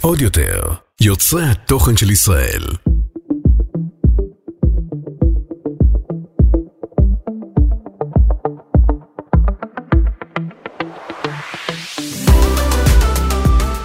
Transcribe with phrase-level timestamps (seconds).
[0.00, 0.62] עוד יותר,
[1.00, 2.62] יוצרי התוכן של ישראל.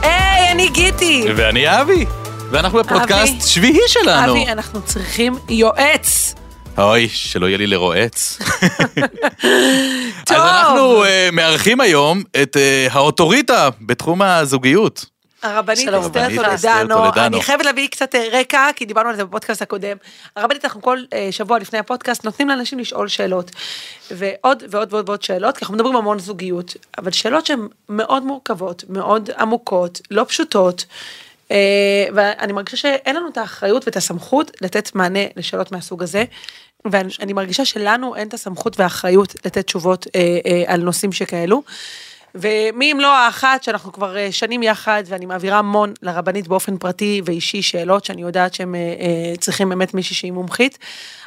[0.01, 1.25] היי, אני גיטי.
[1.35, 2.05] ואני אבי,
[2.51, 3.47] ואנחנו בפודקאסט.
[3.47, 4.31] שביעי שלנו.
[4.31, 6.20] אבי, אנחנו צריכים יועץ.
[6.77, 8.37] אוי, שלא יהיה לי לרועץ.
[10.27, 10.37] טוב.
[10.37, 15.05] אז אנחנו אה, מארחים היום את אה, האוטוריטה בתחום הזוגיות.
[15.43, 16.03] הרבנית שלום.
[16.03, 16.27] אסתר
[16.87, 17.25] טולדנו.
[17.25, 19.97] אני חייבת להביא קצת אה, רקע, כי דיברנו על זה בפודקאסט הקודם.
[20.35, 20.99] הרבנית, אנחנו כל
[21.31, 23.51] שבוע לפני הפודקאסט נותנים לאנשים לשאול שאלות.
[24.11, 28.83] ועוד ועוד ועוד ועוד שאלות, כי אנחנו מדברים המון זוגיות, אבל שאלות שהן מאוד מורכבות,
[28.89, 30.85] מאוד עמוקות, לא פשוטות.
[31.51, 31.55] אה,
[32.15, 36.23] ואני מרגישה שאין לנו את האחריות ואת הסמכות לתת מענה לשאלות מהסוג הזה.
[36.85, 41.63] ואני אני מרגישה שלנו אין את הסמכות והאחריות לתת תשובות אה, אה, על נושאים שכאלו.
[42.35, 47.21] ומי אם לא האחת שאנחנו כבר אה, שנים יחד ואני מעבירה המון לרבנית באופן פרטי
[47.25, 50.77] ואישי שאלות שאני יודעת שהם אה, אה, צריכים באמת מישהי שהיא מומחית.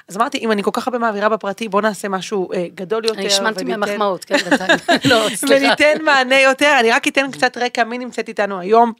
[0.09, 3.19] אז אמרתי אם אני כל כך הרבה מעבירה בפרטי בוא נעשה משהו אה, גדול יותר.
[3.19, 4.37] אני השמנתי וניתן- ממחמאות, כן.
[5.11, 5.27] לא.
[5.49, 8.93] וניתן מענה יותר, אני רק אתן קצת רקע מי נמצאת איתנו היום.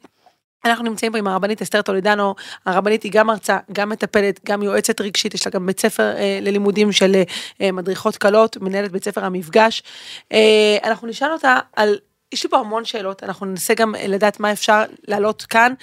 [0.65, 2.35] אנחנו נמצאים פה עם הרבנית אסתר טולדנו,
[2.65, 6.39] הרבנית היא גם מרצה, גם מטפלת, גם יועצת רגשית, יש לה גם בית ספר אה,
[6.41, 7.15] ללימודים של
[7.61, 9.83] אה, מדריכות קלות, מנהלת בית ספר המפגש.
[10.31, 11.97] אה, אנחנו נשאל אותה על...
[12.31, 15.73] יש לי פה המון שאלות, אנחנו ננסה גם אה, לדעת מה אפשר להעלות כאן,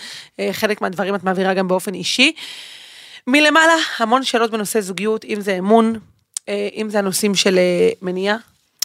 [0.40, 2.32] אה, חלק מהדברים את מעבירה גם באופן אישי.
[3.26, 5.98] מלמעלה, המון שאלות בנושא זוגיות, אם זה אמון,
[6.48, 8.36] אה, אם זה הנושאים של אה, מניעה.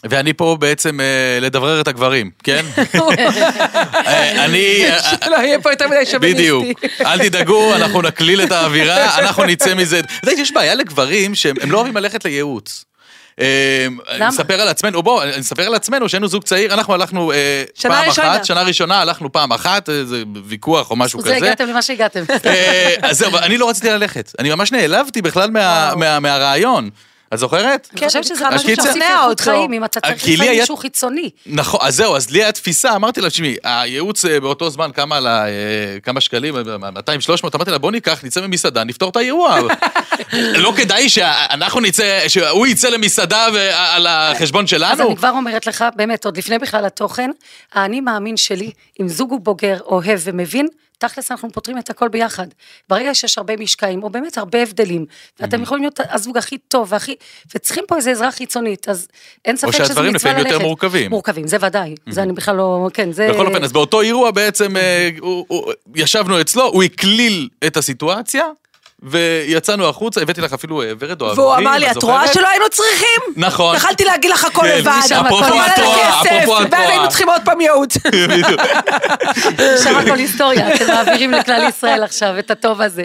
[0.06, 1.06] ואני פה בעצם אה,
[1.40, 2.64] לדברר את הגברים, כן?
[4.06, 4.84] אה, אני...
[4.90, 6.42] אה, שלא יהיה פה יותר מדי שוביניסטי.
[6.42, 6.64] בדיוק.
[7.00, 9.98] אל תדאגו, אנחנו נקליל את האווירה, אנחנו נצא מזה.
[9.98, 12.84] את יודעת, יש בעיה לגברים שהם הם לא אוהבים ללכת לייעוץ.
[13.40, 14.28] אה, למה?
[14.28, 17.92] אספר על עצמנו, בוא, אני אספר על עצמנו שהיינו זוג צעיר, אנחנו הלכנו אה, שנה
[17.94, 18.32] פעם ראשונה.
[18.36, 21.36] אחת, שנה ראשונה הלכנו פעם אחת, איזה ויכוח או משהו זה כזה.
[21.36, 22.22] הגעתם למה שהגעתם.
[22.46, 24.32] אה, אז זהו, אבל אני לא רציתי ללכת.
[24.38, 25.98] אני ממש נעלבתי בכלל מה- וואו.
[25.98, 26.90] מה- מהרעיון.
[27.34, 27.88] את זוכרת?
[27.92, 29.44] אני חושבת שזה אז משהו שכנע איכות אותו.
[29.44, 31.30] חיים, אם אתה צריך לי לפעמים מישהו חיצוני.
[31.46, 35.18] נכון, אז זהו, אז לי היה תפיסה, אמרתי לה, תשמעי, הייעוץ אה, באותו זמן, כמה
[35.18, 36.60] אה, כמה שקלים, 200-300,
[37.54, 39.58] אמרתי לה, בוא ניקח, נצא ממסעדה, נפתור את האירוע.
[40.64, 45.06] לא כדאי שאנחנו נצא, שהוא יצא למסעדה ועל החשבון אז שלנו?
[45.08, 47.30] אני כבר אומרת לך, באמת, עוד לפני בכלל התוכן,
[47.72, 50.68] האני מאמין שלי, אם זוג הוא בוגר, אוהב ומבין,
[50.98, 52.46] תכלס אנחנו פותרים את הכל ביחד.
[52.88, 55.06] ברגע שיש הרבה משקעים, או באמת הרבה הבדלים,
[55.40, 57.14] ואתם יכולים להיות הזוג הכי טוב והכי,
[57.54, 59.08] וצריכים פה איזה עזרה חיצונית, אז
[59.44, 60.26] אין ספק שזה מצווה שהדברים ללכת.
[60.26, 61.10] לפעמים יותר מורכבים.
[61.10, 61.94] מורכבים, זה ודאי.
[62.08, 63.28] זה אני בכלל לא, כן, זה...
[63.32, 65.08] בכל אופן, אז באותו אירוע בעצם אה,
[65.94, 68.44] ישבנו אצלו, הוא הקליל את הסיטואציה,
[69.02, 72.34] ויצאנו החוצה, הבאתי לך אפילו אה, ורד או והוא אביבים, אמר לי, את רואה זוכרת?"
[72.34, 73.20] שלא היינו צריכים?
[73.36, 73.76] נכון.
[73.76, 74.92] יכלתי להגיד לך הכל כן, לבד.
[75.04, 76.90] משם אפרופו הכל חבל על התואר, הכסף, אפרופו ואז.
[76.90, 77.94] היינו צריכים עוד פעם ייעוץ.
[79.84, 83.04] שם הכל היסטוריה, אתם מעבירים לכלל ישראל עכשיו את הטוב הזה.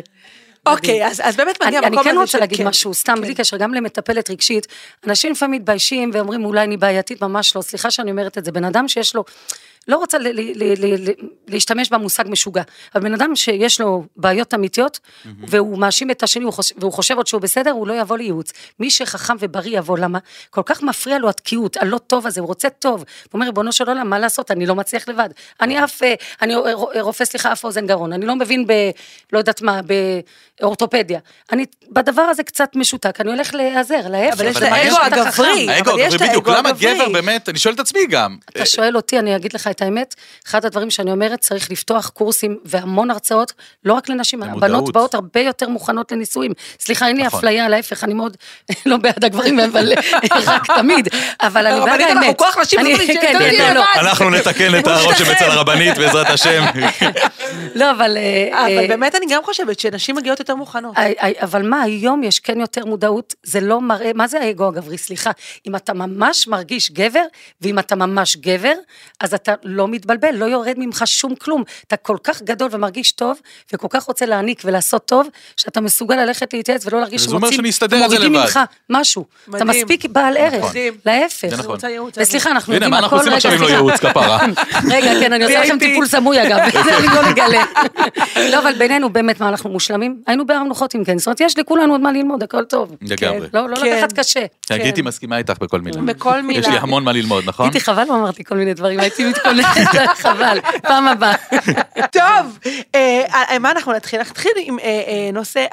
[0.65, 3.13] אוקיי, אז אז באמת אני, מגיע אני המקום כן הזה רוצה להגיד כן, משהו, סתם
[3.15, 3.21] כן.
[3.21, 4.67] בלי קשר, גם למטפלת רגשית,
[5.07, 8.63] אנשים לפעמים מתביישים ואומרים אולי אני בעייתית, ממש לא, סליחה שאני אומרת את זה, בן
[8.63, 9.23] אדם שיש לו,
[9.87, 11.13] לא רוצה ל- ל- ל- ל- ל-
[11.47, 12.61] להשתמש במושג משוגע,
[12.95, 14.99] אבל בן אדם שיש לו בעיות אמיתיות,
[15.47, 18.51] והוא מאשים את השני הוא חוש- והוא חושב עוד שהוא בסדר, הוא לא יבוא לייעוץ.
[18.79, 20.19] מי שחכם ובריא יבוא, למה?
[20.49, 22.99] כל כך מפריע לו התקיעות, הלא טוב הזה, הוא רוצה טוב.
[22.99, 25.29] הוא אומר, ריבונו של עולם, מה לעשות, אני לא מצליח לבד.
[25.61, 26.53] אני אף, אה, אני
[27.01, 28.71] רופא, סליחה, אף אוזן גרון, אני לא מבין ב...
[29.33, 29.79] לא יודעת מה,
[30.61, 31.19] באורתופדיה.
[31.51, 34.33] אני בדבר הזה קצת משותק, אני הולך להיעזר, להפך.
[34.39, 34.95] אבל יש אבל את האגו?
[35.21, 35.69] הגברי.
[35.69, 36.71] האגו הגברי, בדיוק, למה.
[36.71, 38.37] גבר באמת, אני שואל את עצמי גם.
[38.49, 40.15] אתה שואל אותי, אני אגיד לך את האמת,
[40.47, 43.53] אחד הדברים שאני אומרת, צריך לפתוח קורסים והמון הרצאות,
[43.85, 44.63] לא רק לנשים, למודעות.
[44.63, 46.51] הבנות באות הרבה יותר מוכנות לנישואים.
[46.79, 47.39] סליחה, אין לי נכון.
[47.39, 48.37] אפליה, להפך, אני מאוד
[48.85, 49.93] לא בעד הגברים, אבל
[50.45, 51.07] רק תמיד,
[51.41, 52.37] אבל אני בעד האמת.
[53.07, 53.83] כן, כן, לא.
[53.95, 56.63] אנחנו נתקן את הראש אצל הרבנית בעזרת השם.
[57.75, 58.17] לא, אבל...
[58.17, 60.97] אה, אבל אה, באמת אני גם חושבת שנשים מגיעות יותר מוכנות.
[60.97, 64.97] אה, אבל מה, היום יש כן יותר מודעות, זה לא מראה, מה זה האגו הגברי?
[64.97, 65.31] סליחה,
[65.67, 67.23] אם אתה ממש מרגיש גבר,
[67.61, 68.73] ואם אתה ממש גבר,
[69.19, 71.63] אז אתה לא מתבלבל, לא יורד ממך שום כלום.
[71.87, 73.39] אתה כל כך גדול ומרגיש טוב,
[73.73, 75.27] וכל כך רוצה להעניק ולעשות טוב,
[75.57, 78.33] שאתה מסוגל ללכת להתייעץ ולא להרגיש זה אומר שמוצאים, שאני אסתדר עם זה מורידים.
[78.33, 79.25] ממך משהו.
[79.55, 79.65] אתה.
[79.65, 80.93] מספיק בעל ערך, מדהים.
[81.05, 81.53] להפך.
[81.53, 81.65] נכון.
[81.65, 83.73] רוצה ייעוץ, וסליחה, אנחנו הנה, יודעים מה הכל, אנחנו עושים רגע, עכשיו אם לא סליחה.
[83.73, 84.39] ייעוץ כפרה?
[84.91, 85.79] רגע, כן, אני עושה לכם.
[85.79, 87.63] טיפול סמוי אגב, זה אני לא נגלה.
[88.51, 90.21] לא, אבל בינינו באמת, מה, אנחנו מושלמים?
[90.27, 92.95] היינו בהר מנוחות עם כן, זאת אומרת, יש לכולנו עוד מה ללמוד, הכל טוב.
[93.01, 93.47] לגמרי.
[93.53, 93.97] לא, לא כן.
[93.97, 94.45] לקחת קשה.
[94.67, 96.01] כן, גיטי מסכימה איתך בכל מילה.
[96.01, 96.59] בכל מילה.
[96.59, 97.65] יש לי המון מה ללמוד, נכון?
[97.65, 99.65] הייתי חבל לא אמרתי כל מיני דברים, הייתי מתכוננת,
[100.23, 101.35] חבל, פעם הבאה.
[102.11, 102.59] טוב,
[102.95, 104.19] אה, אה, מה אנחנו נתחיל?
[104.19, 105.65] נתחיל עם אה, נושא,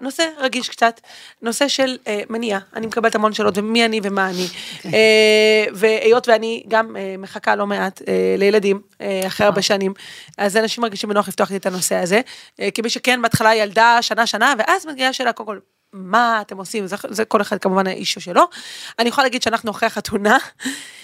[0.00, 1.00] נושא רגיש קצת,
[1.42, 1.96] נושא של
[2.30, 2.60] מניעה.
[2.76, 4.46] אני מקבלת המון שאלות, ומי אני ומה אני.
[5.72, 8.02] והיות ואני גם מחכה לא מעט
[8.38, 8.80] לילדים,
[9.26, 9.92] אחרי הרבה שנים,
[10.38, 12.20] אז אנשים מרגישים בנוח לפתוח את הנושא הזה.
[12.60, 15.58] אה, כמי שכן, בהתחלה ילדה שנה, שנה, ואז מגיעה השאלה, קודם כל,
[15.96, 16.86] מה אתם עושים?
[16.86, 18.42] זה, זה כל אחד כמובן האישו שלו.
[18.98, 20.36] אני יכולה להגיד שאנחנו אחרי החתונה,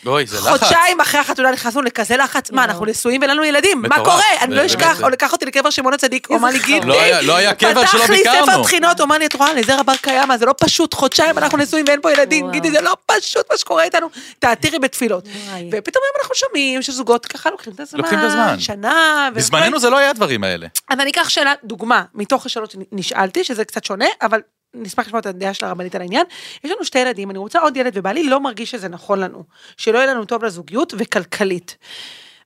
[0.07, 0.49] אוי, זה לחץ.
[0.61, 3.97] חודשיים אחרי החתונה נכנסנו לכזה לחץ, מה, אנחנו נשואים ואין לנו ילדים, מה.
[4.05, 4.23] קורה?
[4.41, 4.67] אני לא.
[4.67, 7.87] אשכח, או לקח אותי לקבר שמעון הצדיק, אמר לי, גידי, לא היה- לא היה קבר
[7.87, 8.63] שלא פתח לי ספר ביקרנו.
[8.65, 11.85] תחינות, הוא אמר לי, את רואה, לזרע בר קיימא, זה לא פשוט, חודשיים אנחנו נשואים
[11.89, 12.51] ואין פה ילדים.
[12.51, 14.09] גידי, זה לא פשוט מה שקורה איתנו,
[14.39, 15.25] תעתירי בתפילות.
[15.73, 18.59] ופתאום היום אנחנו שומעים שזוגות ככה לוקחים את הזמן.
[18.59, 19.39] שנה, וכו'.
[19.41, 20.67] בזמננו זה לא היה הדברים האלה.
[20.91, 24.41] אז אני אקח שאלה, דוגמה, מתוך השאלות שנשאלתי, שזה קצת שונה, אבל
[24.75, 26.27] נשמח לשמוע את הדעה של הרבנית על העניין.
[26.65, 29.45] יש לנו שתי ילדים, אני רוצה עוד ילד, ובעלי לא מרגיש שזה נכון לנו,
[29.77, 31.77] שלא יהיה לנו טוב לזוגיות וכלכלית.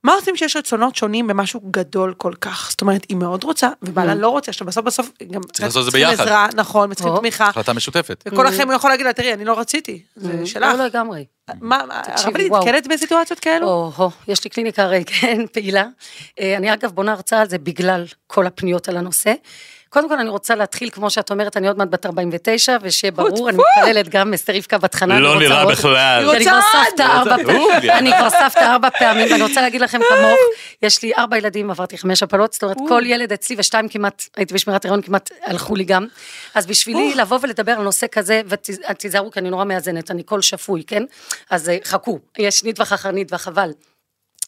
[0.05, 2.67] מה עושים שיש רצונות שונים במשהו גדול כל כך?
[2.71, 5.91] זאת אומרת, היא מאוד רוצה, ובעלה לא רוצה, עכשיו בסוף בסוף גם לעשות את זה
[5.91, 6.23] צריכים ביחד.
[6.25, 7.19] עזרה, נכון, וצריכים או.
[7.19, 8.25] תמיכה, החלטה משותפת.
[8.29, 10.63] וכל אחר יכול להגיד לה, תראי, אני לא רציתי, זה שלך.
[10.79, 11.25] לא לגמרי.
[11.61, 12.65] מה, הרבנית וואו.
[12.65, 13.67] נתקלת בסיטואציות כאלו?
[13.67, 15.85] או-הו, יש לי קליניקה הרי, כן, פעילה.
[16.41, 19.33] אה, אני אגב בונה הרצאה על זה בגלל כל הפניות על הנושא.
[19.95, 23.49] קודם כל אני רוצה להתחיל, כמו שאת אומרת, אני עוד מעט בת 49, ושיהיה ברור,
[23.49, 25.23] אני מתפללת גם, אסתר רבקה בת חנן.
[25.23, 25.67] לא נראה.
[25.67, 26.39] בכלל.
[26.45, 26.61] כבר.
[26.73, 30.39] סבתא ארבע פעמים, אני כבר סבתא ארבע פעמים, ואני רוצה להגיד לכם כמוך,
[30.83, 34.55] יש לי ארבע ילדים, עברתי חמש הפלות, זאת אומרת, כל ילד אצלי, ושתיים כמעט, הייתי
[34.55, 36.07] בשמירת הריון, כמעט הלכו לי גם.
[36.55, 40.85] אז בשבילי לבוא ולדבר על נושא כזה, ותיזהרו, כי אני נורא מאזנת, אני קול שפוי,
[40.87, 41.03] כן?
[41.51, 43.71] אז אה, חכו, יש נדבך אחר נדבך, אבל...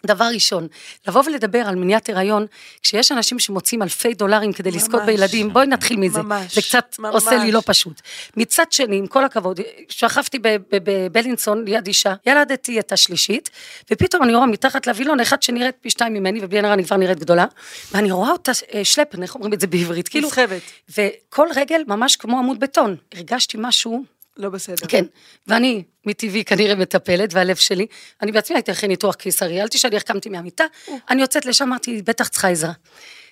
[0.07, 0.67] דבר ראשון,
[1.09, 2.47] לבוא ולדבר על מניעת הריון,
[2.83, 5.07] כשיש אנשים שמוצאים אלפי דולרים כדי לזכות ממש.
[5.07, 6.23] בילדים, בואי נתחיל מזה.
[6.23, 7.15] ממש, זה קצת ממש.
[7.15, 8.03] עושה לי לא פשוט.
[8.37, 10.39] מצד שני, עם כל הכבוד, שכבתי
[10.71, 13.51] בבלינסון ליד אישה, ילדתי את השלישית,
[13.91, 17.19] ופתאום אני רואה מתחת לווילון אחד שנראית פי שתיים ממני, ובלי הרע אני כבר נראית
[17.19, 17.47] גדולה,
[17.93, 20.09] ואני רואה אותה אה, שלפן, איך אומרים את זה בעברית?
[20.09, 20.63] כאילו, נסחבת.
[20.99, 22.97] וכל רגל ממש כמו עמוד בטון.
[23.15, 24.87] הרגשתי משהו לא בסדר.
[24.89, 25.05] כן,
[25.47, 27.87] ואני מטבעי כנראה מטפלת, והלב שלי,
[28.23, 30.65] אני בעצמי הייתי אחרי ניתוח קיסרי, אל תשאלי איך קמתי מהמיטה,
[31.11, 32.73] אני יוצאת לשם, אמרתי, "היא בטח צריכה עזרה.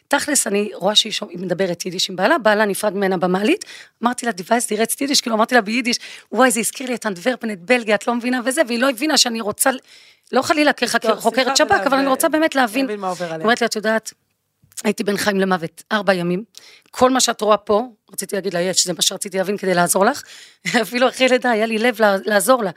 [0.08, 3.64] תכלס, אני רואה שהיא מדברת יידיש עם בעלה, בעלה נפרד ממנה במעלית,
[4.02, 5.98] אמרתי לה, דיווייס דירצת יידיש, כאילו אמרתי לה ביידיש,
[6.32, 9.18] וואי, זה הזכיר לי את אנטוורפן, את בלגיה, את לא מבינה וזה, והיא לא הבינה
[9.18, 9.70] שאני רוצה,
[10.32, 12.86] לא חלילה כחוקרת שב"כ, אבל אני רוצה באמת להבין.
[13.42, 14.12] אומרת לי, את יודעת,
[14.85, 16.44] הייתי בין חיים למוות, ארבע ימים.
[16.91, 17.82] כל מה שאת רואה פה,
[18.12, 20.23] רציתי להגיד לה, יש, זה מה שרציתי להבין כדי לעזור לך.
[20.82, 22.71] אפילו אחרי לידה, היה לי לב לעזור לה.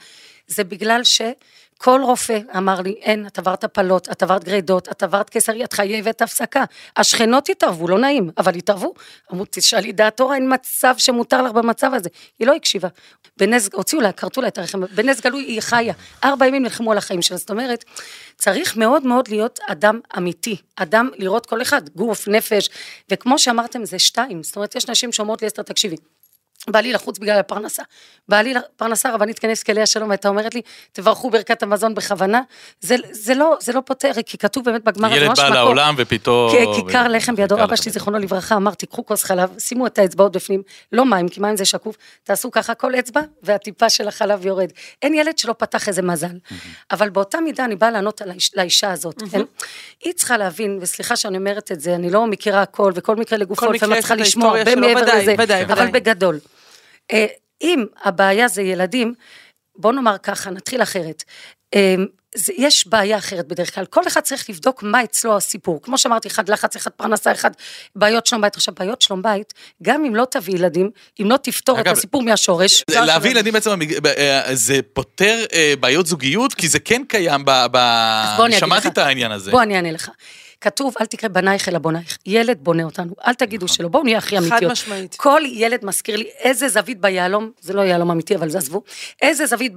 [0.47, 1.03] זה בגלל
[1.77, 5.73] שכל רופא אמר לי, אין, את עברת הפלות, את עברת גרידות, את עברת קיסרי, את
[5.73, 6.63] חייבת הפסקה.
[6.97, 8.93] השכנות התערבו, לא נעים, אבל התערבו.
[9.33, 12.09] אמרו, תשאלי דעת תורה, אין מצב שמותר לך במצב הזה.
[12.39, 12.87] היא לא הקשיבה.
[13.37, 15.93] בנס, הוציאו לה, כרתו לה את הרחם, בנס גלוי היא חיה.
[16.23, 17.83] ארבע ימים נלחמו על החיים שלה, זאת אומרת,
[18.37, 20.57] צריך מאוד מאוד להיות אדם אמיתי.
[20.75, 22.69] אדם, לראות כל אחד, גוף, נפש,
[23.11, 24.43] וכמו שאמרתם, זה שתיים.
[24.43, 25.95] זאת אומרת, יש נשים שאומרות לי, אסתר, תקשיבי.
[26.69, 27.83] בעלי לחוץ בגלל הפרנסה.
[28.29, 30.61] בעלי פרנסה רבנית כנס כלי השלום, והייתה אומרת לי,
[30.91, 32.41] תברכו ברכת המזון בכוונה.
[32.81, 35.49] זה, זה, לא, זה לא פותר, כי כתוב באמת בגמר, זה ילד בא.
[35.49, 36.51] לעולם ופתאום...
[36.75, 37.91] כיכר לחם בידו, אבא שלי.
[37.91, 40.61] זיכרונו לברכה אמר תיקחו כוס חלב, שימו את האצבעות בפנים,
[40.91, 44.71] לא מים, כי מים זה שקוף, תעשו ככה כל אצבע והטיפה של החלב יורד.
[45.01, 46.37] אין ילד שלא פתח איזה מזל.
[46.91, 49.41] אבל באותה מידה אני באה לענות על האיש- לאישה הזאת, כן?
[50.03, 53.65] היא צריכה להבין, וסליחה שאני אומרת את זה, אני לא מכירה הכל, וכל מקרה לגופו,
[53.67, 55.91] כל לפעמים צריכה ההיסטוריה הרבה מעבר ודאי, לזה, ודאי, אבל ודאי.
[55.91, 56.39] בגדול.
[57.11, 57.25] אה,
[57.61, 59.13] אם הבעיה זה ילדים,
[59.75, 61.23] בוא נאמר ככה, נתחיל אחרת.
[61.75, 61.95] אה,
[62.35, 65.81] זה, יש בעיה אחרת בדרך כלל, כל אחד צריך לבדוק מה אצלו הסיפור.
[65.81, 67.51] כמו שאמרתי, אחד לחץ, אחד פרנסה, אחד
[67.95, 68.55] בעיות שלום בית.
[68.55, 69.53] עכשיו, בעיות שלום בית,
[69.83, 70.89] גם אם לא תביא ילדים,
[71.21, 73.69] אם לא תפתור את אגב, הסיפור מהשורש, זה- להביא ילדים בעצם,
[74.17, 75.45] אה, זה פותר
[75.79, 76.53] בעיות זוגיות?
[76.53, 77.51] כי זה כן קיים ב...
[77.71, 78.87] ב- שמעתי.
[78.87, 79.51] את העניין הזה.
[79.51, 80.09] בוא אני אענה לך.
[80.61, 82.17] כתוב, אל תקרא בנייך אלא בונייך.
[82.25, 84.71] ילד בונה אותנו, אל תגידו שלא, בואו נהיה הכי חד אמיתיות.
[84.71, 85.15] משמעית.
[85.15, 88.81] כל ילד מזכיר לי איזה זווית ביהלום, זה לא יהלום אמיתי, אבל זה עזבו,
[89.21, 89.73] איזה זווית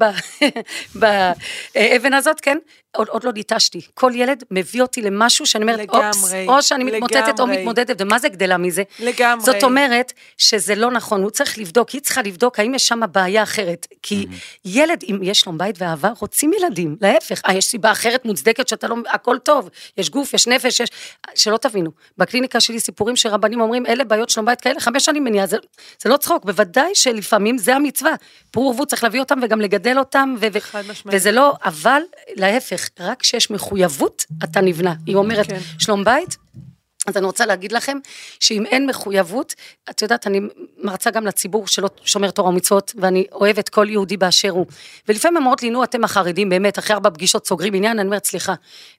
[0.95, 2.59] באבן הזאת, כן?
[2.97, 3.80] עוד, עוד לא ניטשתי.
[3.94, 7.59] כל ילד מביא אותי למשהו שאני אומרת, אופס, לגמרי, או שאני מתמוטטת או לגמרי.
[7.59, 8.82] מתמודדת, ומה זה גדלה מזה?
[8.99, 9.44] לגמרי.
[9.44, 13.42] זאת אומרת שזה לא נכון, הוא צריך לבדוק, היא צריכה לבדוק האם יש שם בעיה
[13.42, 13.87] אחרת.
[14.02, 14.26] כי
[14.64, 17.40] ילד, אם יש לו בית ואהבה, רוצים ילדים, להפך.
[17.49, 20.88] אה, יש סיבה אחרת מוצדקת שאתה לא, הכל טוב, יש גוף, יש נפש, יש...
[21.35, 25.47] שלא תבינו, בקליניקה שלי סיפורים שרבנים אומרים, אלה בעיות שלום בית כאלה, חמש שנים מניעה,
[25.47, 25.56] זה,
[26.02, 28.12] זה לא צחוק, בוודאי שלפעמים זה המצווה.
[28.50, 30.47] פרו ורבו צריך להביא אותם וגם לגדל אותם, ו-.
[31.07, 32.02] וזה לא, אבל
[32.37, 34.95] להפך, רק כשיש מחויבות, אתה נבנה.
[35.07, 35.59] היא אומרת, כן.
[35.78, 36.37] שלום בית,
[37.07, 37.99] אז אני רוצה להגיד לכם,
[38.40, 39.54] שאם אין מחויבות,
[39.90, 40.40] את יודעת, אני
[40.78, 44.66] מרצה גם לציבור שלא שומר תורה ומצוות, ואני אוהבת כל יהודי באשר הוא.
[45.09, 48.54] ולפעמים אומרות לי, נו, אתם החרדים, באמת, אחרי ארבע פגישות סוגרים עניין, אני אומרת, סליחה,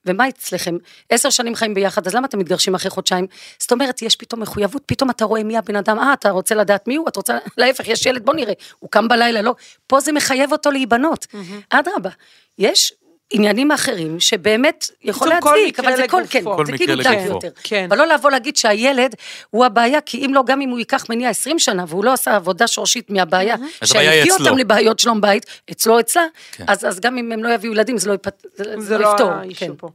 [0.05, 0.77] ומה אצלכם?
[1.09, 3.27] עשר שנים חיים ביחד, אז למה אתם מתגרשים אחרי חודשיים?
[3.59, 6.87] זאת אומרת, יש פתאום מחויבות, פתאום אתה רואה מי הבן אדם, אה, אתה רוצה לדעת
[6.87, 7.07] מי הוא?
[7.07, 9.55] אתה רוצה, להפך, יש ילד, בוא נראה, הוא קם בלילה, לא.
[9.87, 11.27] פה זה מחייב אותו להיבנות.
[11.69, 12.09] אדרבה,
[12.57, 12.93] יש
[13.31, 16.23] עניינים אחרים שבאמת יכול להצדיק, אבל זה כל.
[16.29, 17.33] כן, כל זה כאילו דק לגופו.
[17.33, 17.49] יותר.
[17.63, 17.85] כן.
[17.89, 19.15] אבל לא לבוא להגיד שהילד
[19.49, 22.35] הוא הבעיה, כי אם לא, גם אם הוא ייקח מניע 20 שנה, והוא לא עשה
[22.35, 24.33] עבודה שורשית מהבעיה, שהביא.
[24.33, 26.63] אותם לבעיות שלום בית, אצלו אצלה, כן.
[26.67, 29.31] אז, אז גם אם הם לא יביאו ילדים, זה לא, יפת, זה, זה לא יפתור.
[29.31, 29.71] האישו כן.
[29.77, 29.89] פה.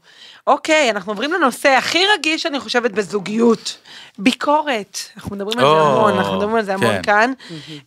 [0.46, 3.78] אוקיי, אנחנו עוברים לנושא הכי רגיש, אני חושבת, בזוגיות.
[4.18, 4.98] ביקורת.
[5.16, 7.02] אנחנו מדברים על זה המון, אנחנו מדברים על זה המון כן.
[7.02, 7.32] כאן.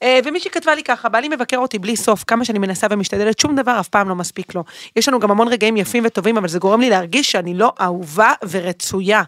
[0.04, 3.56] אה, ומישהי כתבה לי ככה, בעלי מבקר אותי בלי סוף, כמה שאני מנסה ומשתדלת, שום
[3.56, 4.64] דבר אף פעם לא מספיק לו.
[4.96, 8.34] יש לנו גם המון רגעים יפים וטובים, אבל זה גורם לי להרגיש שאני לא אהובה
[8.50, 9.24] ורצויה.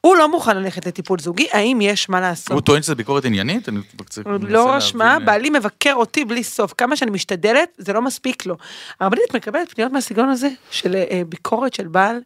[0.00, 2.52] הוא לא מוכן ללכת לטיפול זוגי, האם יש מה לעשות?
[2.52, 3.68] הוא טוען שזה ביקורת עניינית?
[3.68, 3.78] אני
[4.40, 8.56] לא רשמה, אה, בעלי מבקר אותי בלי סוף, כמה שאני משתדלת, זה לא מספיק לו.
[9.00, 12.20] הרבנית, מקבלת פניות מהסגנון הזה, של אה, ביקורת של בעל?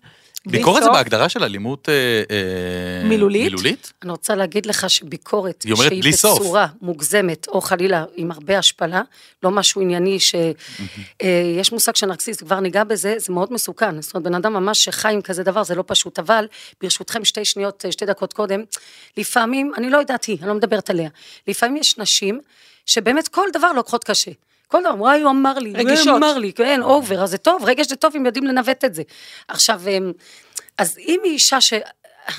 [0.46, 0.90] ביקורת זה?
[0.90, 1.94] בהגדרה של אלימות אה,
[2.30, 3.44] אה, מילולית?
[3.44, 3.92] מילולית?
[4.02, 6.40] אני רוצה להגיד לך שביקורת, היא אומרת שהיא בלי סוף.
[6.40, 9.02] בצורה מוגזמת, או חלילה עם הרבה השפלה,
[9.42, 14.02] לא משהו ענייני שיש מושג של נרקסיסט, כבר ניגע בזה, זה מאוד מסוכן.
[14.02, 16.18] זאת אומרת, בן אדם ממש שחי עם כזה דבר, זה לא פשוט.
[16.18, 16.46] אבל,
[16.82, 18.62] ברשותכם, שתי שניות, שתי דקות קודם,
[19.16, 21.08] לפעמים, אני לא יודעת היא, אני לא מדברת עליה,
[21.48, 22.40] לפעמים יש נשים
[22.86, 24.30] שבאמת כל דבר לוקחות קשה.
[24.68, 26.06] כל דבר, וואי, הוא אמר לי, רגישות.
[26.06, 28.94] הוא אמר לי, כן, over, אז זה טוב, רגש זה טוב אם יודעים לנווט את
[28.94, 29.02] זה.
[29.48, 30.12] עכשיו, אמ,
[30.78, 31.72] אז אם היא אישה ש...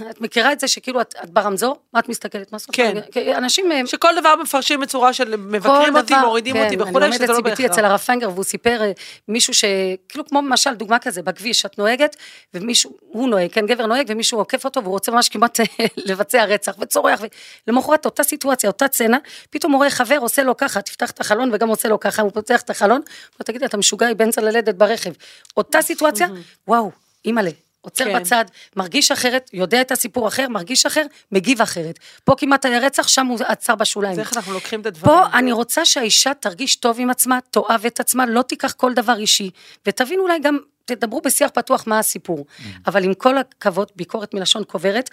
[0.10, 1.78] את מכירה את זה שכאילו את, את ברמזור?
[1.94, 2.52] מה את מסתכלת?
[2.52, 2.90] מה זאת כן.
[2.90, 3.18] אומרת?
[3.38, 3.72] אנשים...
[3.72, 7.28] הם- שכל דבר מפרשים בצורה של מבקרים אותי, דבר, מורידים כן, אותי וכולי, אני שזה
[7.28, 7.86] לא לומדת CBT אצל בהכרח.
[7.86, 8.92] הרב פיינגר, והוא סיפר אה,
[9.28, 9.66] מישהו ש...
[10.10, 12.16] כאילו כמו למשל דוגמה כזה, בכביש את נוהגת,
[12.54, 15.60] ומישהו, הוא נוהג, כן, גבר נוהג, ומישהו עוקף אותו, והוא רוצה ממש כמעט
[16.08, 17.22] לבצע רצח, וצורח,
[17.68, 19.18] ולמחרת אותה סיטואציה, אותה צנע,
[19.50, 22.32] פתאום הוא רואה חבר, עושה לו ככה, תפתח את החלון, וגם עושה לו ככה, הוא
[22.32, 23.02] פותח את החלון,
[23.38, 25.12] הוא תגידי, אתה משוגע, היא באמצע ללדת ברכב.
[25.58, 26.28] אותה סיטואציה,
[26.68, 26.92] וואו,
[27.26, 27.67] אימא'לה.
[27.88, 28.20] עוצר כן.
[28.20, 32.00] בצד, מרגיש אחרת, יודע את הסיפור אחר, מרגיש אחר, מגיב אחרת.
[32.24, 34.16] פה כמעט היה רצח, שם הוא עצר בשוליים.
[34.16, 35.16] זה איך אנחנו לוקחים את הדברים.
[35.16, 39.18] פה אני רוצה שהאישה תרגיש טוב עם עצמה, תאהב את עצמה, לא תיקח כל דבר
[39.18, 39.50] אישי,
[39.86, 42.46] ותבין אולי גם, תדברו בשיח פתוח מה הסיפור.
[42.88, 45.10] אבל עם כל הכבוד, ביקורת מלשון קוברת,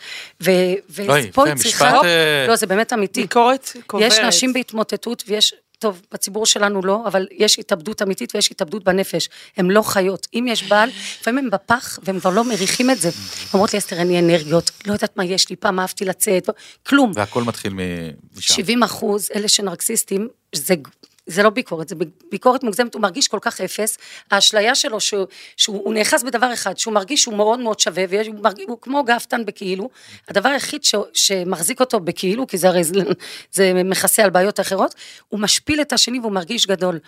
[0.47, 2.01] אוי, ופה היא צריכה...
[2.05, 3.21] אה, לא, זה באמת אמיתי.
[3.23, 4.13] ביקורת קוברת.
[4.13, 9.29] יש נשים בהתמוטטות ויש, טוב, בציבור שלנו לא, אבל יש התאבדות אמיתית ויש התאבדות בנפש.
[9.57, 10.27] הן לא חיות.
[10.35, 10.89] אם יש בעל,
[11.21, 13.11] לפעמים הם בפח והם כבר לא מריחים את זה.
[13.53, 16.49] אומרות לי, אסתר, אין לי אנרגיות, לא יודעת מה יש לי, פעם אהבתי לצאת,
[16.87, 17.13] כלום.
[17.15, 17.79] והכל מתחיל מ-
[18.37, 18.55] משם.
[18.55, 20.75] 70 אחוז, אלה שנרקסיסטים, זה,
[21.27, 21.95] זה לא ביקורת, זה
[22.31, 23.99] ביקורת מוגזמת, הוא מרגיש כל כך אפס,
[24.31, 25.27] האשליה שלו שהוא,
[25.57, 29.05] שהוא הוא נאחז בדבר אחד, שהוא מרגיש שהוא מאוד מאוד שווה, והוא מרגיש, הוא כמו
[29.05, 29.89] גאוותן בכאילו,
[30.29, 32.83] הדבר היחיד ש, שמחזיק אותו בכאילו, כי זה הרי
[33.53, 34.95] זה, מכסה על בעיות אחרות,
[35.29, 36.99] הוא משפיל את השני והוא מרגיש גדול.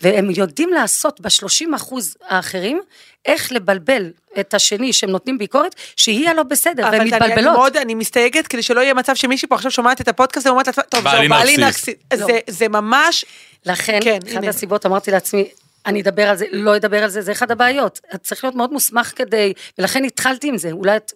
[0.00, 2.80] והם יודעים לעשות ב-30 אחוז האחרים,
[3.26, 7.56] איך לבלבל את השני שהם נותנים ביקורת, שהיא הלא בסדר, והן אבל אני- אני מתבלבלות.
[7.56, 10.84] מאוד, אני מסתייגת כדי שלא יהיה מצב שמישהי פה עכשיו שומעת את הפודקאסט ואומרת לעצמה,
[10.84, 12.26] טוב, זהו, בעלי נרקסיסט." לא.
[12.26, 13.24] זה- זה ממש,
[13.66, 14.48] לכן, כן, אחת הנה.
[14.48, 15.44] הסיבות, אמרתי לעצמי,
[15.86, 18.00] אני אדבר על זה, לא אדבר על זה, זה אחד הבעיות.
[18.14, 20.72] את צריך להיות מאוד מוסמך כדי, ולכן התחלתי עם זה.
[20.72, 21.12] אולי את,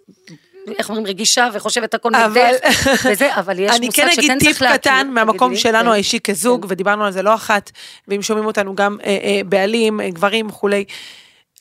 [0.78, 4.32] איך אומרים, רגישה וחושבת הכל אבל- נגדך, וזה, אבל יש אני מושג כן שכן אגיד
[4.38, 4.76] טיפ צריך להכיר.
[4.78, 5.92] קטן מהמקום תגידי לי, שלנו כן.
[5.92, 7.70] האישי כזוג, ודיברנו על זה לא אחת,
[8.08, 10.84] ואם שומעים אותנו גם אה, אה, בעלים, אה, גברים וכולי.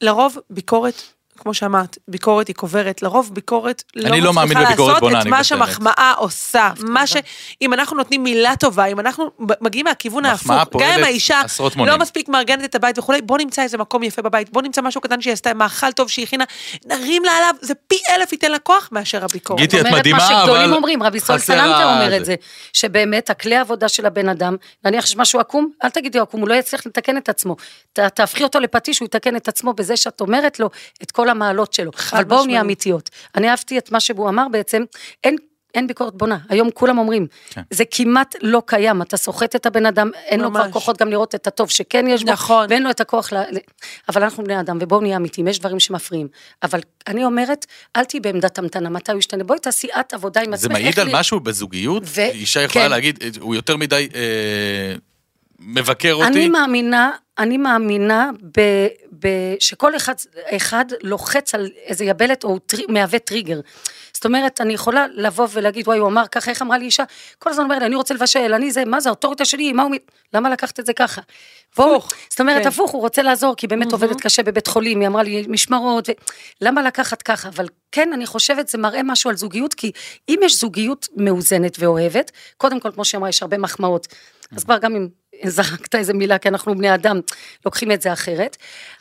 [0.02, 0.96] לרוב ביקורת,
[1.40, 5.22] כמו שאמרת, ביקורת היא קוברת, לרוב ביקורת לא אני לא מאמין מצליחה בביקורת לעשות בונה,
[5.22, 5.44] את מה.
[5.44, 7.16] שהמחמאה עושה, מה ש...
[7.62, 9.32] אם אנחנו נותנים מילה טובה, אם אנחנו
[9.62, 11.42] מגיעים מהכיוון ההפוך, גם אם האישה.
[11.78, 15.02] לא מספיק מארגנת את הבית וכולי, בוא נמצא איזה מקום יפה בבית, בוא נמצא משהו
[15.02, 16.44] קטן שהיא עשתה, מאכל טוב שהיא הכינה,
[16.86, 19.60] נרים לה עליו, זה פי אלף ייתן לה כוח מאשר הביקורת.
[19.60, 22.18] גיטי, את אומרת מדהימה, מה שגדולים אבל אומרים, רבי סול חסר סלנטר ה- אומר זה.
[22.18, 22.36] את זה,
[22.74, 24.56] שבאמת הכלי העבודה של הבן אדם,
[24.86, 27.56] נניח שיש משהו עקום, אל תגידי עקום, הוא לא יצליח לתקן את עצמו.
[27.94, 30.70] ת- תהפכי אותו לפטיש, הוא יתקן את עצמו בזה שאת אומרת לו
[31.04, 31.92] את כל המעלות שלו.
[32.14, 32.62] אבל בואו נהיה.
[32.62, 33.10] אמיתיות.
[33.36, 34.84] אני אהבתי את מה שהוא אמר בעצם,
[35.24, 35.36] אין...
[35.76, 37.62] אין ביקורת בונה, היום כולם אומרים, כן.
[37.72, 40.74] זה כמעט לא קיים, אתה סוחט את הבן אדם, אין לו כבר ממש.
[40.74, 42.68] כוחות גם לראות את הטוב שכן יש בו, נכון.
[42.70, 43.38] ואין לו את הכוח, ל...
[44.10, 46.28] אבל אנחנו בני אדם, ובואו נהיה אמיתיים, יש דברים שמפריעים,
[46.64, 50.54] אבל אני אומרת, אל תהיי בעמדת המתנה, מתי הוא ישתנה, בואי תעשי את עבודה עם
[50.54, 50.62] עצמך.
[50.62, 52.04] זה מעיד על ל- משהו בזוגיות?
[52.06, 52.92] ו- אישה יכולה כן.
[52.92, 54.96] להגיד, הוא יותר מדי אה,
[55.60, 56.28] מבקר אותי?
[56.28, 58.88] אני מאמינה, אני מאמינה ב,
[59.20, 59.28] ב,
[59.60, 60.14] שכל אחד,
[60.46, 63.60] אחד לוחץ על איזה יבלת או טרי, מהווה טריגר.
[64.14, 67.04] זאת אומרת, אני יכולה לבוא ולהגיד, וואי, הוא אמר ככה, איך אמרה לי אישה?
[67.40, 69.96] כל הזמן אומר לי, אני רוצה לבשל, אני זה, מה זה, האוטוריטה שלי, מה הוא...
[70.34, 71.22] למה לקחת את זה ככה?
[71.78, 72.68] בואו- הפוך, זאת אומרת, כן.
[72.68, 76.12] הפוך, הוא רוצה לעזור, כי באמת עובדת קשה בבית חולים, היא אמרה לי, משמרות, ו...
[76.62, 77.50] למה לקחת ככה?
[77.50, 79.92] אבל כן, אני חושבת, זה מראה משהו על זוגיות, כי
[80.30, 84.08] אם יש זוגיות מאוזנת ואוהבת, קודם כל, כמו שהיא אמרה, יש הרבה מחמאות.
[84.56, 85.08] אז כבר גם אם
[85.46, 87.20] זרקת איזה מילה, כי אנחנו בני אדם,
[87.66, 88.58] לוקחים את זה אחרת.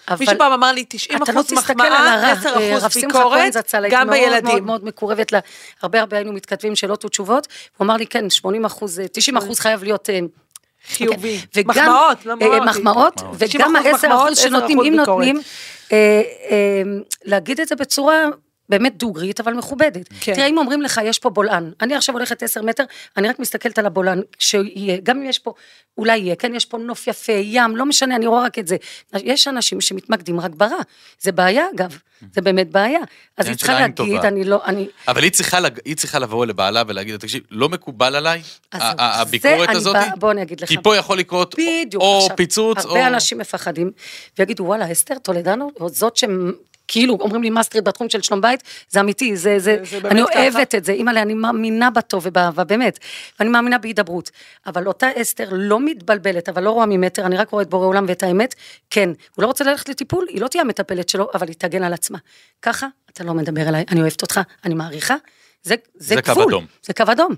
[0.08, 0.16] אבל...
[0.20, 3.06] מישהו פעם אמר לי 90 אתה לא אחוז מחמאה, הרע, 10 אה, אחוז רב שמחה
[3.06, 4.64] ביקורת, כהן זצ"ל, הייתי גם מאוד מאוד בילדים.
[4.64, 5.38] מאוד מקורבת לה,
[5.82, 9.82] הרבה הרבה היינו מתכתבים שאלות ותשובות, הוא אמר לי כן, 80 אחוז, 90 אחוז חייב
[9.82, 10.10] להיות...
[10.10, 10.18] אה,
[10.88, 11.16] חיובי.
[11.16, 11.62] אוקיי.
[11.62, 12.78] וגם, מחמאות, לא אה, אמרתי.
[12.78, 15.08] מחמאות, 90% וגם ה-10 מחמאות, אחוז שנותנים, 10% אם ביקורת.
[15.08, 15.40] נותנים,
[15.92, 16.82] אה, אה,
[17.24, 18.24] להגיד את זה בצורה
[18.68, 20.08] באמת דוגרית, אבל מכובדת.
[20.20, 20.34] כן.
[20.34, 22.84] תראה, אם אומרים לך, יש פה בולען, אני עכשיו הולכת 10 מטר,
[23.16, 25.52] אני רק מסתכלת על הבולען, שיהיה, גם אם יש פה,
[25.98, 28.76] אולי יהיה, כן, יש פה נוף יפה, ים, לא משנה, אני רואה רק את זה.
[29.14, 30.78] יש אנשים שמתמקדים רק ברע,
[31.20, 31.98] זה בעיה אגב,
[32.34, 33.00] זה באמת בעיה.
[33.36, 34.28] אז היא צריכה להגיד, טובה.
[34.28, 34.86] אני לא, אני...
[35.08, 39.96] אבל היא צריכה, היא צריכה לבוא לבעלה ולהגיד לה, תקשיב, לא מקובל עליי הביקורת הזאת,
[39.96, 40.68] בא- בוא אני אגיד לך.
[40.68, 42.02] כי פה יכול לקרות בדיוק.
[42.02, 42.90] או עכשיו, פיצוץ, או...
[42.90, 43.90] הרבה אנשים מפחדים,
[44.38, 46.18] ויגידו, וואלה, אסתר טולדנו, או זאת.
[46.88, 50.22] כאילו אומרים לי מאסטרית בתחום של שלום בית, זה אמיתי, זה, זה, זה באמת אני
[50.30, 50.38] ככה.
[50.38, 52.98] אוהבת את זה, אימא'לה, אני מאמינה בטוב ובאהבה, באמת,
[53.40, 54.30] ואני מאמינה בהידברות.
[54.66, 58.04] אבל אותה אסתר לא מתבלבלת, אבל לא רואה ממטר, אני רק רואה את בורא עולם
[58.08, 58.54] ואת האמת,
[58.90, 61.92] כן, הוא לא רוצה ללכת לטיפול, היא לא תהיה המטפלת שלו, אבל היא תגן על
[61.92, 62.18] עצמה.
[62.62, 65.16] ככה, אתה לא מדבר אליי, אני אוהבת אותך, אני מעריכה,
[65.62, 66.66] זה, זה, זה קו גבול, אדום.
[66.82, 67.34] זה קו אדום.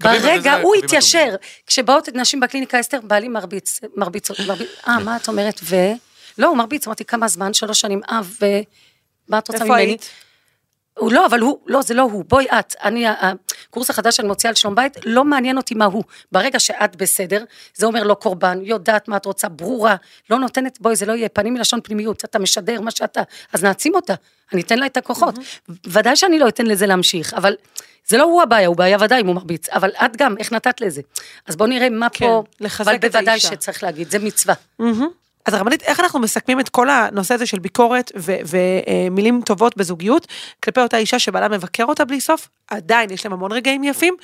[0.00, 1.34] ברגע, וזה הוא התיישר,
[1.66, 5.76] כשבאות נשים בקליניקה, אסתר, בעלי מרביץ, מרביץ, מרביץ, אה, מה את אומרת, ו...
[6.38, 7.54] לא, הוא מרביץ, אמרתי, כמה זמן?
[7.54, 8.46] שלוש שנים, אה, ו...
[9.32, 9.82] מה את רוצה איפה ממני?
[9.82, 10.10] היית?
[10.98, 14.50] הוא לא, אבל הוא, לא, זה לא הוא, בואי את, אני, הקורס החדש שאני מוציאה
[14.50, 16.04] על שלום בית, לא מעניין אותי מה הוא.
[16.32, 19.96] ברגע שאת בסדר, זה אומר לא קורבן, יודעת מה את רוצה, ברורה,
[20.30, 23.22] לא נותנת, בואי, זה לא יהיה פנים מלשון פנימיות, אתה משדר מה שאתה,
[23.52, 24.14] אז נעצים אותה,
[24.52, 25.34] אני אתן לה את הכוחות.
[25.86, 27.54] ודאי שאני לא אתן לזה להמשיך, אבל
[28.06, 30.80] זה לא הוא הבעיה, הוא בעיה ודאי אם הוא מרביץ, אבל את גם, איך נתת
[30.80, 31.02] לזה?
[31.46, 32.42] אז בואו נראה מה כן, פה,
[32.80, 33.48] אבל בוודאי האישה.
[33.48, 34.54] שצריך להגיד, זה מצווה.
[34.78, 35.21] מהמם.
[35.46, 40.26] אז הרבנית, איך אנחנו מסכמים את כל הנושא הזה של ביקורת ומילים טובות בזוגיות
[40.64, 42.48] כלפי אותה אישה שבעלה מבקר אותה בלי סוף?
[42.68, 44.14] עדיין יש להם המון רגעים יפים,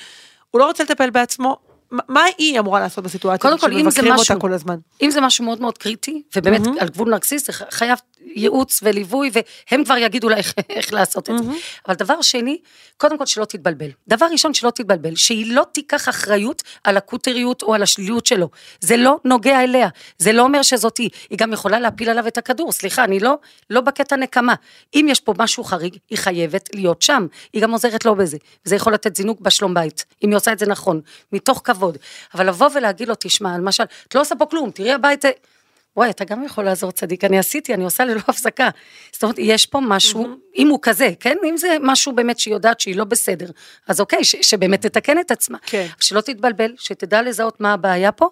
[0.51, 1.57] הוא לא רוצה לטפל בעצמו.
[1.91, 4.75] מה- היא אמורה לעשות בסיטואציה קודם הזאת כל, אם זה שמבקרים אותה משהו, כל הזמן?
[5.01, 7.97] אם זה משהו מאוד מאוד קריטי, ובאמת על גבול נרקסיסט, זה חייב
[8.35, 11.43] ייעוץ וליווי, והם כבר יגידו לה איך, איך לעשות את זה.
[11.87, 12.57] אבל דבר שני,
[12.97, 13.89] קודם כל שלא תתבלבל.
[14.07, 18.49] דבר ראשון, שלא תתבלבל, שהיא לא תיקח אחריות על הקוטריות או על השליליות שלו.
[18.79, 21.09] זה לא נוגע אליה, זה לא אומר שזאת היא.
[21.29, 23.35] היא גם יכולה להפיל עליו את הכדור, סליחה, אני לא,
[23.69, 24.55] לא בקטע נקמה.
[24.95, 27.27] אם יש פה משהו חריג, היא חייבת להיות שם.
[27.53, 28.37] היא גם עוזרת לו בזה.
[28.65, 31.01] וזה יכול לתת זינוק בשלום בית, אם היא עושה את זה נכון,
[31.31, 31.97] מתוך כבוד.
[32.33, 35.25] אבל לבוא ולהגיד לו, תשמע, למשל, את לא עושה פה כלום, תראי הבית...
[35.97, 38.69] וואי, אתה גם יכול לעזור צדיק, אני עשיתי, אני עושה ללא הפסקה.
[39.11, 41.37] זאת אומרת, יש פה משהו, אם הוא כזה, כן?
[41.49, 43.45] אם זה משהו באמת שהיא יודעת שהיא לא בסדר,
[43.87, 45.57] אז אוקיי, ש, שבאמת תתקן את עצמה.
[45.65, 45.87] כן.
[45.99, 48.29] שלא תתבלבל, שתדע לזהות מה הבעיה פה,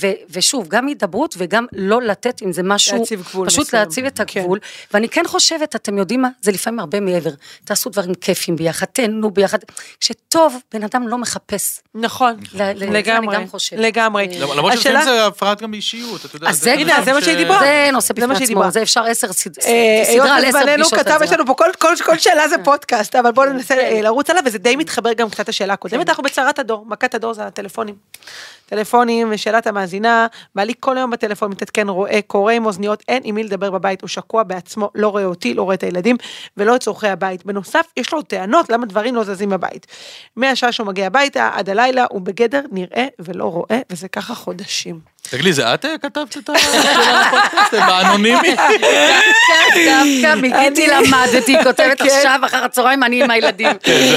[0.00, 3.82] ו, ושוב, גם הידברות וגם לא לתת אם זה משהו, להציב גבול פשוט מסוים.
[3.82, 4.40] להציב את כן.
[4.40, 4.58] הגבול,
[4.94, 7.30] ואני כן חושבת, אתם יודעים מה, זה לפעמים הרבה מעבר.
[7.64, 9.58] תעשו דברים כיפים ביחד, תהנו ביחד.
[10.00, 11.80] כשטוב, בן אדם לא מחפש.
[11.94, 13.38] נכון, זה לגמרי.
[13.76, 14.28] לגמרי.
[14.42, 16.48] אה, למרות השאלה- שלפעמים זה הפרעת גם באישיות, אתה יודע.
[16.48, 17.60] אז זה הנה, זה מה שהיא דיברה.
[17.60, 18.34] זה נושא בפני.
[18.44, 20.98] עצמו, זה אפשר עשר אה, סדרה על עשר פגישות.
[21.24, 21.54] יש לנו פה
[22.04, 25.48] כל- שאלה זה פודקאסט, אבל בואו ננסה אה, לרוץ עליו, וזה די מתחבר גם קצת
[25.48, 27.94] לשאלה הקודמת, אנחנו בצרת הדור, מכת הדור זה הטלפונים.
[28.66, 33.44] טלפונים ושאלת המאזינה, בעלי כל היום בטלפון מתעדכן, רואה, קורא עם אוזניות, אין עם מי
[33.44, 36.16] לדבר בבית, הוא שקוע בעצמו, לא רואה אותי, לא רואה את הילדים,
[36.56, 37.46] ולא את צורכי הבית.
[37.46, 39.86] בנוסף, יש לו טענות למה דברים לא זזים בבית.
[40.36, 45.15] מהשעה שהוא מגיע הביתה עד הלילה, הוא בגדר נראה ולא רואה, וזה ככה חודשים.
[45.30, 47.74] תגידי, זה את אה, כתבת את השאלה לפודקאסט?
[47.74, 48.54] באנונימי?
[49.86, 52.06] דווקא מגיטי למדתי, היא כותבת כן.
[52.06, 53.68] עכשיו אחר הצהריים, אני עם הילדים.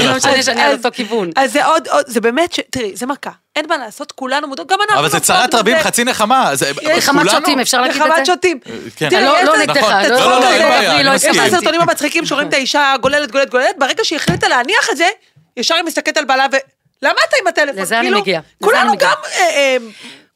[0.05, 1.29] לא משנה שאני על אותו כיוון.
[1.35, 2.59] אז זה עוד, עוד, זה באמת.
[2.71, 3.29] תראי, זה מכה.
[3.55, 4.99] אין מה לעשות, כולנו מודעות, גם אנחנו.
[4.99, 5.79] אבל זה נופלות צרת רבים.
[5.79, 6.49] חצי נחמה.
[6.53, 8.25] זה- נחמת שוטים, אפשר להגיד את נחמת זה?
[8.25, 8.59] שוטים.
[8.95, 9.09] כן.
[9.09, 11.35] תראי, לא- לא נגדך, לא- לא, לא, הזה, אין בעיה, אני לא יש את.
[11.47, 15.07] הסרטונים המצחיקים שרואים את האישה גוללת, גוללת, גוללת, ברגע שהיא החליטה להניח את זה,
[15.57, 16.55] ישר היא מסתכלת על בעלה ו...
[17.01, 17.81] למה אתה עם הטלפון?
[17.81, 19.11] לזה אני כאילו, מגיעה, כולנו אני מגיעה.
[19.11, 19.89] גם...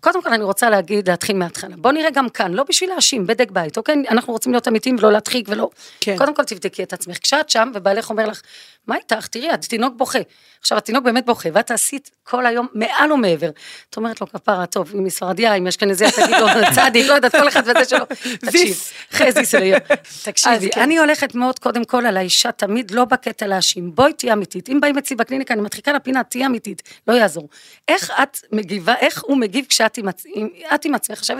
[0.04, 1.76] קודם כל אני רוצה להגיד, להתחיל מההתחלה.
[1.78, 4.04] בוא נראה גם כאן, לא בשביל להאשים, בדק בית, אוקיי?
[4.10, 5.70] אנחנו רוצים להיות אמיתיים ולא להדחיק ולא...
[6.00, 6.18] כן.
[6.18, 7.18] קודם כל תבדקי את עצמך.
[7.22, 8.42] כשאת שם ובעלך אומר לך,
[8.88, 9.28] מה איתך?
[9.28, 10.20] תראי, התינוק בוכה.
[10.60, 13.50] עכשיו, התינוק באמת בוכה, ואת עשית כל היום מעל ומעבר.
[13.90, 17.32] את אומרת לו, כפרה, טוב, אם היא ספרדיה, אם אשכנזיה, תגיד לו, צדיק, לא יודעת,
[17.32, 18.06] כל אחד וזה שלו.
[18.46, 18.78] תקשיב.
[19.12, 19.78] חזיס אליו.
[20.26, 20.82] תקשיבי, כן.
[20.82, 23.96] אני הולכת מאוד קודם כל על האישה, תמיד לא בקטע להאשים.
[23.96, 24.70] בואי תהיי אמיתית.
[24.70, 27.50] אם באים אצלי בקליניקה, אני מדחיקה לפינה, תהיי אמיתית, לא יעזור.
[27.88, 29.98] איך את מגיבה, איך הוא מגיב כשאת
[30.84, 31.18] עם, עצמך?
[31.18, 31.38] עכשיו,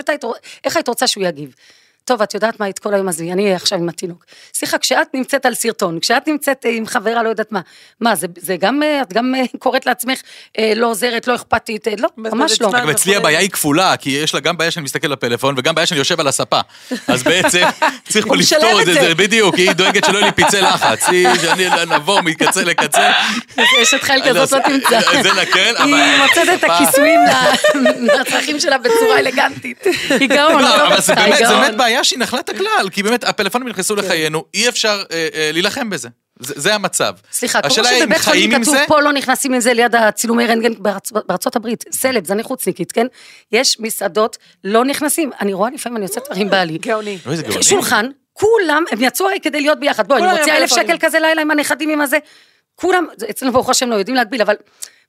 [0.64, 1.54] איך היית רוצה שהוא יגיב?
[2.04, 4.24] טוב, את יודעת מה, את כל היום עזבי, אני אהיה עכשיו עם התינוק.
[4.54, 7.60] סליחה, כשאת נמצאת על סרטון, כשאת נמצאת אה, עם חברה, לא יודעת מה,
[8.00, 10.20] מה, זה, זה גם, אה, את גם אה, קוראת לעצמך
[10.58, 12.68] אה, לא עוזרת, לא אכפתית, לא, ממש לא.
[12.68, 15.86] אגב, אצלי הבעיה היא כפולה, כי יש לה גם בעיה שאני מסתכל בפלאפון וגם בעיה
[15.86, 16.60] שאני יושב על הספה.
[17.08, 17.62] אז בעצם
[18.08, 19.14] צריך פה לפתור את זה, זה.
[19.14, 23.12] בדיוק, היא דואגת שלא יהיו לי פצעי לחץ, היא, שאני נעבור מקצה לקצה.
[23.80, 25.00] יש את חייל כזאת לא תמצא.
[25.22, 25.94] זה כן, אבל...
[25.94, 27.20] היא מוצאת את הכיסויים
[28.00, 29.84] לצרכים שלה בצורה אלגנטית.
[30.10, 31.54] היא גאון, לא, עזוב אבל זה באמת, זה
[31.94, 32.04] גאון.
[32.04, 35.90] באמת בעיה שהיא נחלת הכלל, כי באמת הפלאפונים נכנסו לחיינו, אי אפשר אה, אה, להילחם
[35.90, 36.08] בזה.
[36.40, 37.12] זה זה המצב.
[37.32, 40.72] סליחה, כמו שבבית חיים חולים כתוב, זה, פה לא נכנסים עם זה ליד הצילומי רנטגן
[40.72, 43.06] בארצ- בארצות הברית, סלב, זה אני חוצניקית, כן?
[43.52, 45.30] יש מסעדות, לא נכנסים.
[45.40, 46.78] אני רואה לפעמים, אני יוצאת עם בעלי.
[46.78, 47.18] גאוני.
[47.60, 50.08] שולחן, כולם, הם יצאו הרי כדי להיות ביחד.
[50.08, 50.70] בואי, אני מוציאה אלף.
[50.70, 52.18] שקל כזה לילה עם הנכדים עם הזה.
[52.74, 54.54] כולם, זה- אצלנו ברוך השם לא יודעים להגביל, אבל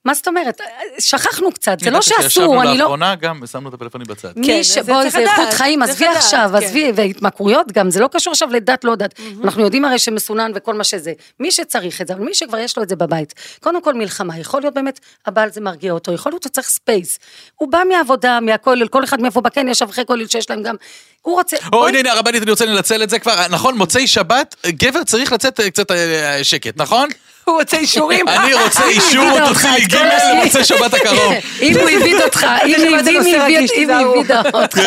[0.05, 0.61] מה זאת אומרת?
[0.99, 2.75] שכחנו קצת, זה לא שאסור, אני לא...
[2.77, 4.33] לאחרונה גם ושמנו את הפלאפונים בצד.
[4.33, 6.63] כן, מי אז שבו זה זה צריך איכות חיים, צריך עזבי עכשיו, כן.
[6.65, 9.19] עזבי, והתמכרויות גם, זה לא קשור עכשיו לדת, לא דת.
[9.43, 11.13] אנחנו יודעים הרי שמסונן וכל מה שזה.
[11.39, 14.39] מי שצריך את זה, אבל מי שכבר יש לו את זה בבית, קודם כל מלחמה,
[14.39, 17.19] יכול להיות באמת, הבעל זה מרגיע אותו, יכול להיות שהוא צריך ספייס.
[17.55, 20.75] הוא בא מהעבודה, מהכולל, כל אחד מאיפה בכן, יש אברכי כולל שיש להם גם,
[21.21, 21.57] הוא רוצה...
[21.57, 23.47] אוי, בואי- הנה, הנה, הרבנית, אני רוצה לנצל את זה כבר.
[23.49, 27.09] נכון, מוצאי שבת, גבר צריך לצאת אה, קצת אה, שקט, נכון?
[27.49, 28.27] הוא רוצה אישורים.
[28.27, 30.39] אני רוצה אישור, תוציא לי את ג' כל השני.
[30.39, 31.33] למוצאי שבת הקרוב.
[31.61, 33.89] אם הוא הביד אותך, אם.
[33.89, 34.79] הבידה אותך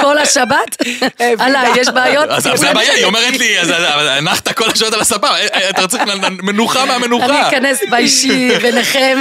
[0.00, 0.76] כל השבת,
[1.38, 2.28] עליי, יש בעיות.
[2.30, 3.56] אז זה הבעיה, היא אומרת לי,
[4.08, 6.02] הנחת כל השעות על הספה, אה, אה, אתה צריך
[6.42, 7.48] מנוחה אני מהמנוחה.
[7.48, 9.18] אכנס באישי ביניכם.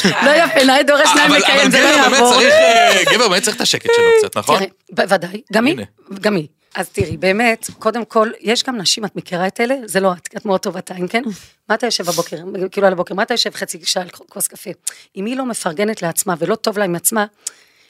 [0.00, 2.32] לא יפה, נאה דורש נאה אבל מקיים, זה לא יעבור.
[2.32, 4.62] צריך, אה, גבר באמת צריך את השקט שלו קצת, נכון?
[4.90, 5.76] בוודאי, גם היא.
[6.20, 6.46] גם היא.
[6.74, 9.74] אז תראי, באמת, קודם כל, יש גם נשים, את מכירה את אלה?
[9.84, 11.22] זה לא את, את מאוד טובת עין, כן?
[11.68, 12.36] מה אתה יושב בבוקר,
[12.70, 14.70] כאילו על הבוקר, מה אתה יושב חצי שעה על כוס קפה?
[15.16, 17.24] אם היא לא מפרגנת לעצמה ולא טוב לה עם עצמה,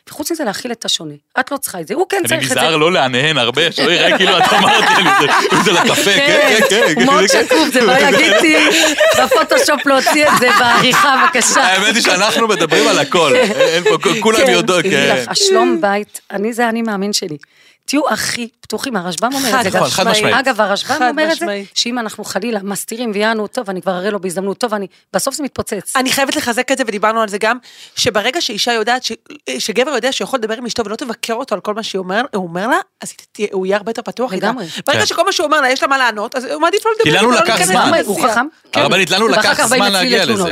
[0.08, 1.14] וחוץ מזה להכיל את השונה.
[1.40, 2.54] את לא צריכה את זה, הוא כן אני צריך את זה.
[2.54, 6.66] נזהר לא להנהן הרבה, שלא יראה כאילו את אמרת לי, זה- זה לקפה, כן, כן,
[6.70, 6.92] כן.
[6.96, 7.44] הוא מאוד כן.
[7.46, 8.56] שקוף, זה לא יגיד לי
[9.24, 11.60] בפוטושופ להוציא את זה בעריכה, בבקשה.
[11.60, 15.24] האמת היא שאנחנו מדברים על הכל, אין פה, כולם כן, יודעות, כן.
[15.28, 17.36] השלום בית, אני זה אני מאמין שלי.
[17.84, 20.36] תהיו הכי פתוחים, הרשב"ם אומר את זה חד משמעית.
[20.36, 21.62] אגב, הרשב"ם אומר את זה.
[21.74, 25.42] שאם אנחנו חלילה מסתירים ויענו, טוב, אני כבר אראה לו בהזדמנות, טוב, אני, בסוף זה
[25.42, 25.96] מתפוצץ.
[25.96, 27.58] אני חייבת לחזק את זה, ודיברנו על זה גם,
[27.96, 29.12] שברגע שאישה יודעת, ש...
[29.58, 32.22] שגבר יודע שהוא יכול לדבר עם אשתו ולא תבקר אותו על כל מה שהוא אומר,
[32.54, 33.12] לה, אז
[33.52, 34.46] הוא יהיה הרבה יותר פתוח איתה.
[34.46, 34.66] לגמרי.
[34.86, 35.06] ברגע כן.
[35.06, 37.04] שכל מה שהוא אומר לה, יש לה מה לענות, אז הוא מעדיף לא לדבר.
[37.04, 37.90] כי לנו לא לקח זמן.
[38.04, 38.46] הוא חכם.
[38.72, 38.80] כן.
[38.80, 40.24] הרבנית, לנו לקח זמן להגיע.
[40.24, 40.48] לזה.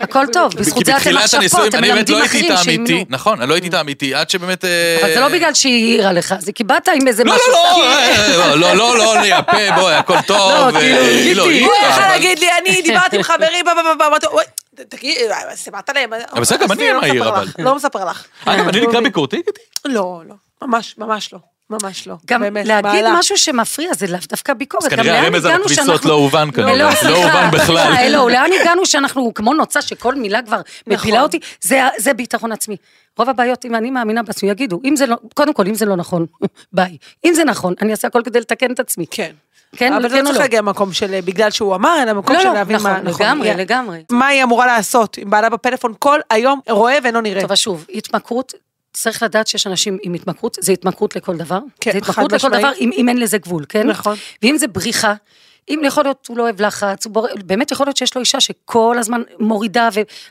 [0.00, 3.04] הכל טוב, בזכות זה אתם עכשיו פה, אתם מלמדים לא הייתי אחרים שימנו.
[3.08, 4.64] נכון, אני לא הייתי איתה אמיתי, עד שבאמת...
[4.64, 7.52] אה, אבל זה לא בגלל שהיא העירה לך, זה כי באת עם איזה לא, משהו.
[7.52, 10.38] לא, לא, אה, לא, לא, לא, לא, יפה, בואי, הכל טוב.
[10.38, 13.74] לא, אה, כאילו, לא, גיטי, הוא לא, יכול להגיד לי, אני דיברתי עם חברי, בא,
[13.74, 14.44] בא, בא, בא, אמרתי, "אוי,
[14.88, 16.10] תגיד, אה, סיפרת להם.
[16.40, 17.46] בסדר, גם אני לא מספר אבל.
[17.58, 18.24] לא מספר לך.
[18.44, 19.42] אגב, אני נקרא ביקורתי?
[19.84, 21.38] לא, לא, ממש, ממש לא.
[21.70, 22.14] ממש לא.
[22.26, 23.18] גם באמת, להגיד מעלה.
[23.18, 24.84] משהו שמפריע זה לאו דווקא ביקורת.
[24.84, 27.86] אז כנראה הרמז על שאנחנו- לא הובן כנראה, לא, לא הובן בכלל.
[27.86, 30.92] סליחה, אלוהו, לאן הגענו שאנחנו כמו נוצה שכל מילה כבר נכון.
[30.92, 31.38] מפילה אותי?
[31.60, 32.76] זה- זה ביטחון עצמי.
[33.18, 35.96] רוב הבעיות, אם אני מאמינה בעצמי, יגידו, אם זה לא, קודם כל, אם זה לא
[35.96, 36.26] נכון,
[36.72, 36.96] ביי.
[37.24, 39.06] אם זה נכון, אני אעשה הכל כדי לתקן את עצמי.
[39.10, 39.30] כן.
[39.76, 40.42] כן, אבל זה כן לא צריך לא?
[40.42, 43.48] להגיע ממקום של בגלל שהוא אמר, אלא ממקום לא, של לא, להבין מה נכון, לגמרי,
[43.50, 44.04] היא- לגמרי.
[44.10, 47.40] מה היא אמורה לעשות אם בעלה בפלאפון כל היום רואה ואינו נראה.
[47.42, 48.54] טוב, שוב, התמכרות,
[48.94, 51.58] צריך לדעת שיש אנשים עם התמכרות, זה התמכרות לכל דבר.
[51.80, 52.64] כן, זה התמכרות לכל משמעית.
[52.64, 53.86] דבר, אם, אם אין לזה גבול, כן?
[53.86, 54.16] נכון.
[54.42, 55.14] ואם זה בריחה,
[55.68, 57.26] אם יכול להיות, הוא לא אוהב לחץ, הוא בור...
[57.44, 59.88] באמת יכול להיות שיש לו אישה שכל הזמן מורידה,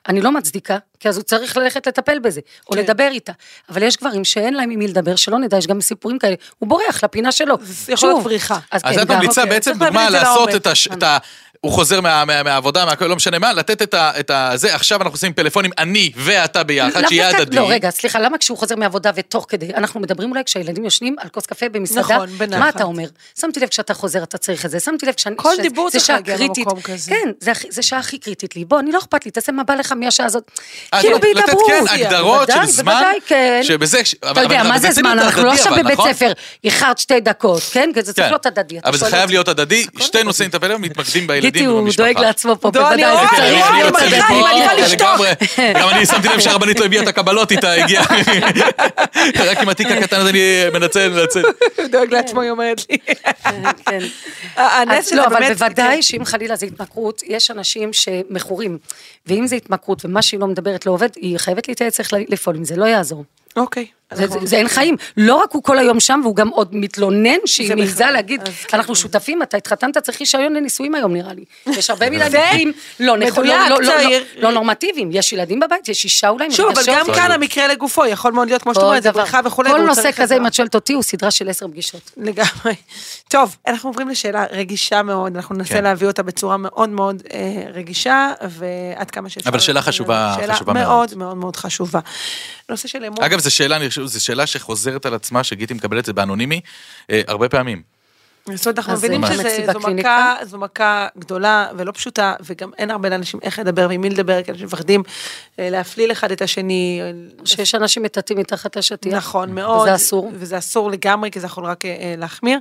[0.07, 2.79] ואני לא מצדיקה, כי אז הוא צריך ללכת לטפל בזה, או כן.
[2.81, 3.31] לדבר איתה.
[3.69, 6.69] אבל יש גברים שאין להם עם מי לדבר, שלא נדע, יש גם סיפורים כאלה, הוא
[6.69, 7.55] בורח לפינה שלו.
[7.61, 8.57] זה יכול להיות בריחה.
[8.71, 9.55] אז כן, את ממליצה אוקיי.
[9.55, 10.55] בעצם דוגמה לעשות.
[10.55, 11.17] את הש- את ה...
[11.63, 14.51] הוא חוזר מה- מה- מהעבודה, מהכל, לא משנה מה, לתת את ה- את ה...
[14.55, 17.55] זה, עכשיו אנחנו עושים פלאפונים, אני ואתה ביחד, לאו שיהיה דווקא- הדדי.
[17.57, 21.29] לא, רגע, סליחה, למה כשהוא חוזר מעבודה ותוך כדי, אנחנו מדברים אולי כשהילדים יושנים על
[21.29, 22.59] כוס קפה במסעדה, נכון, בנחת.
[22.59, 23.03] מה אתה אומר?
[23.39, 25.35] שמתי לב כשאתה חוזר אתה צריך את זה, שמתי לב כשאני...
[25.37, 26.57] כל שזה- דיבור זה צריך שעה להגיע קריטית.
[26.67, 27.11] למקום כזה.
[27.11, 28.65] כן, זה זה שעה הכי קריטית לי.
[28.65, 30.51] בוא, אני לא אכפת לי, תעשה מה בא לך מהשעה הזאת.
[30.91, 31.67] אז כאילו לתת, בהידברות.
[31.67, 33.59] כן, הגדרות של זמן, בוודאי, כן.
[33.63, 34.05] שבזה...
[34.05, 35.19] ש- אתה אבל- יודע, מה זה זמן?
[35.19, 36.13] אנחנו לא עכשיו בבית נכון?
[36.13, 36.31] ספר,
[36.63, 37.89] איחרת שתי דקות, כן?
[38.01, 38.27] זה צריך.
[38.27, 38.77] להיות הדדי.
[38.79, 39.33] אתה אבל זה שואל חייב אותי.
[39.33, 41.89] להיות הדדי, שתי נושאים את הפלאפון, מתמקדים בילדים גיטי, הוא.
[41.97, 42.97] דואג לעצמו פה, בוודאי.
[42.97, 43.21] זה
[43.81, 44.91] אני צריך להיות כן.
[44.91, 45.29] לגמרי.
[45.79, 48.05] גם אני שמתי לב שהרבנית לא הביאה את הקבלות איתה, הגיעה.
[49.49, 50.39] רק עם התיק הקטן הזה אני
[50.73, 51.41] מנצל, מנצל.
[51.77, 52.97] הוא דואג לעצמו, היא אומרת לי.
[53.85, 53.99] כן.
[54.55, 55.53] הנס אז שזה לא, אבל.
[55.53, 58.77] בוודאי שאם חלילה זה התמכרות, יש אנשים שמכורים.
[59.27, 62.63] ואם זה התמכרות ומה שהיא לא מדברת לא עובד, היא חייבת להתייעץ איך לפעול עם
[62.63, 63.23] זה, לא יעזור.
[63.55, 63.85] אוקיי.
[64.15, 64.95] זה, זה, זה אין חיים.
[65.17, 68.05] לא רק הוא כל היום שם, והוא גם עוד מתלונן שהיא זה מעיזה.
[68.11, 68.77] להגיד, כן.
[68.77, 71.43] אנחנו שותפים, אתה התחתנת, צריך רישיון לנישואים היום נראה לי.
[71.77, 73.93] יש הרבה מקרים לא נכון, לא- לא- לא-.
[74.03, 75.09] לא- לא נורמטיביים.
[75.11, 76.81] יש ילדים בבית, יש אישה אולי, שוב, אבל.
[76.87, 79.11] גם כאן המקרה לגופו יכול מאוד להיות, כמו שאת כל אומרת, זה.
[79.11, 79.69] בריכה וכולי.
[79.69, 80.37] כל נושא כזה.
[80.37, 82.11] אם את שואלת אותי, הוא סדרה של עשר פגישות.
[82.17, 82.75] לגמרי.
[83.27, 85.83] טוב, אנחנו עוברים לשאלה רגישה מאוד, אנחנו ננסה כן.
[85.83, 87.39] להביא אותה בצורה מאוד מאוד אה,
[87.73, 89.49] רגישה, ועד כמה שאפשר.
[89.49, 91.15] אבל שאלה חשובה- שאלה חשובה מאוד מאוד.
[91.17, 91.99] מאוד מאוד חשובה.
[92.69, 93.17] נושא של אמון.
[93.23, 96.61] אגב, זו שאלה, חושב, זו שאלה שחוזרת על עצמה, שגיטי מקבלת את זה באנונימי,
[97.09, 97.93] אה, הרבה פעמים.
[98.53, 99.21] זאת אומרת, אנחנו מבינים?
[99.25, 100.35] שזו מכה, בקליניקה?
[100.43, 104.51] זו מכה גדולה ולא פשוטה, וגם אין הרבה לאנשים איך לדבר ועם מי לדבר, כי
[104.51, 105.03] אנשים מפחדים
[105.59, 106.99] אה, להפליל אחד את השני.
[107.01, 107.11] אה,
[107.45, 109.13] שיש אנשים מטאטאים מתחת לשטיח.
[109.13, 109.81] נכון מאוד.
[109.81, 110.31] וזה אסור.
[110.33, 112.59] וזה אסור לגמרי, כי זה יכול רק אה, אה, להחמיר.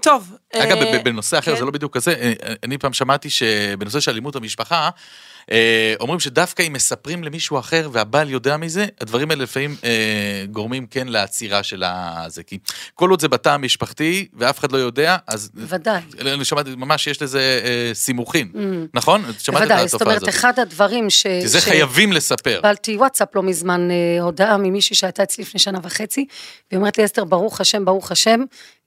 [0.00, 0.36] טוב.
[0.54, 1.58] אגב, אה, בנושא אחר, כן.
[1.58, 2.32] זה לא בדיוק כזה, אה,
[2.64, 4.90] אני פעם שמעתי שבנושא של אלימות במשפחה,
[5.52, 10.86] אה, אומרים שדווקא אם מספרים למישהו אחר והבעל יודע מזה, הדברים האלה לפעמים אה, גורמים
[10.86, 12.42] כן לעצירה של הזה.
[12.42, 12.58] כי
[12.94, 15.50] כל עוד זה בתא המשפחתי ואף אחד לא יודע, אז...
[15.54, 16.00] בוודאי.
[16.20, 18.52] אני שמעתי, ממש יש לזה אה, סימוכין,
[18.94, 19.22] נכון?
[19.38, 19.52] שמעת את Mm.
[19.68, 20.34] בוודאי, זאת התופעה אומרת, הזאת.
[20.34, 21.22] אחד הדברים ש...
[21.22, 22.56] כי זה ש- חייבים לספר.
[22.56, 26.26] קיבלתי וואטסאפ לא מזמן, אה, הודעה ממישהי שהייתה אצלי לפני שנה וחצי,
[26.70, 28.40] והיא אומרת לי, אסתר, ברוך השם, ברוך השם,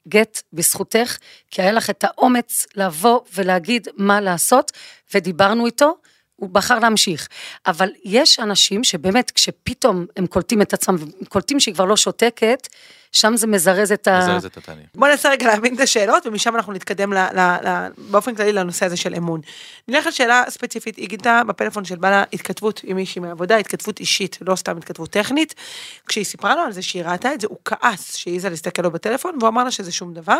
[0.07, 1.17] גט בזכותך,
[1.51, 4.71] כי היה לך את האומץ לבוא ולהגיד מה לעשות,
[5.13, 5.95] ודיברנו איתו.
[6.41, 7.27] הוא בחר להמשיך.
[7.67, 12.67] אבל יש אנשים שבאמת, כשפתאום הם קולטים את עצמם, וקולטים שהיא כבר לא שותקת,
[13.11, 14.19] שם זה מזרז את ה...
[14.19, 14.85] מזרז את התהליך.
[14.95, 18.85] בוא ננסה רגע להבין את השאלות, ומשם אנחנו נתקדם ל, ל, ל, באופן כללי לנושא
[18.85, 19.41] הזה של אמון.
[19.87, 24.55] נלך לשאלה ספציפית, היא גילתה בפלאפון של בעלה התכתבות עם מישהי מהעבודה, התכתבות אישית, לא
[24.55, 25.55] סתם התכתבות טכנית.
[26.07, 28.91] כשהיא סיפרה לו על זה שהיא ראתה את זה, הוא כעס שהיא העזה להסתכל לו
[28.91, 30.39] בטלפון, והוא אמר לה שזה שום דבר.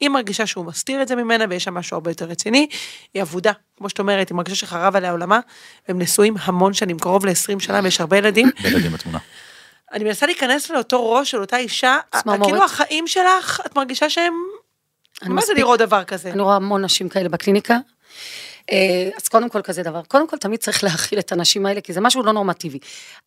[0.00, 2.68] היא מרגישה שהוא מסתיר את זה ממנה, ויש שם משהו הרבה יותר רציני.
[3.14, 5.40] היא אבודה, כמו שאת אומרת, היא מרגישה שחרב עליה עולמה,
[5.88, 8.50] והם נשואים המון שנים, קרוב ל-20 שנה, ויש הרבה ילדים.
[8.62, 9.18] בילדים בתמונה.
[9.92, 12.50] אני מנסה להיכנס לאותו ראש של אותה אישה, צמרמורת.
[12.50, 14.34] כאילו החיים שלך, את מרגישה שהם...
[15.22, 16.30] מה זה לראות דבר כזה?
[16.30, 17.78] אני רואה המון נשים כאלה בקליניקה.
[18.72, 21.92] אה, אז קודם כל כזה דבר, קודם כל תמיד צריך להכיל את הנשים האלה, כי
[21.92, 22.78] זה משהו לא נורמטיבי.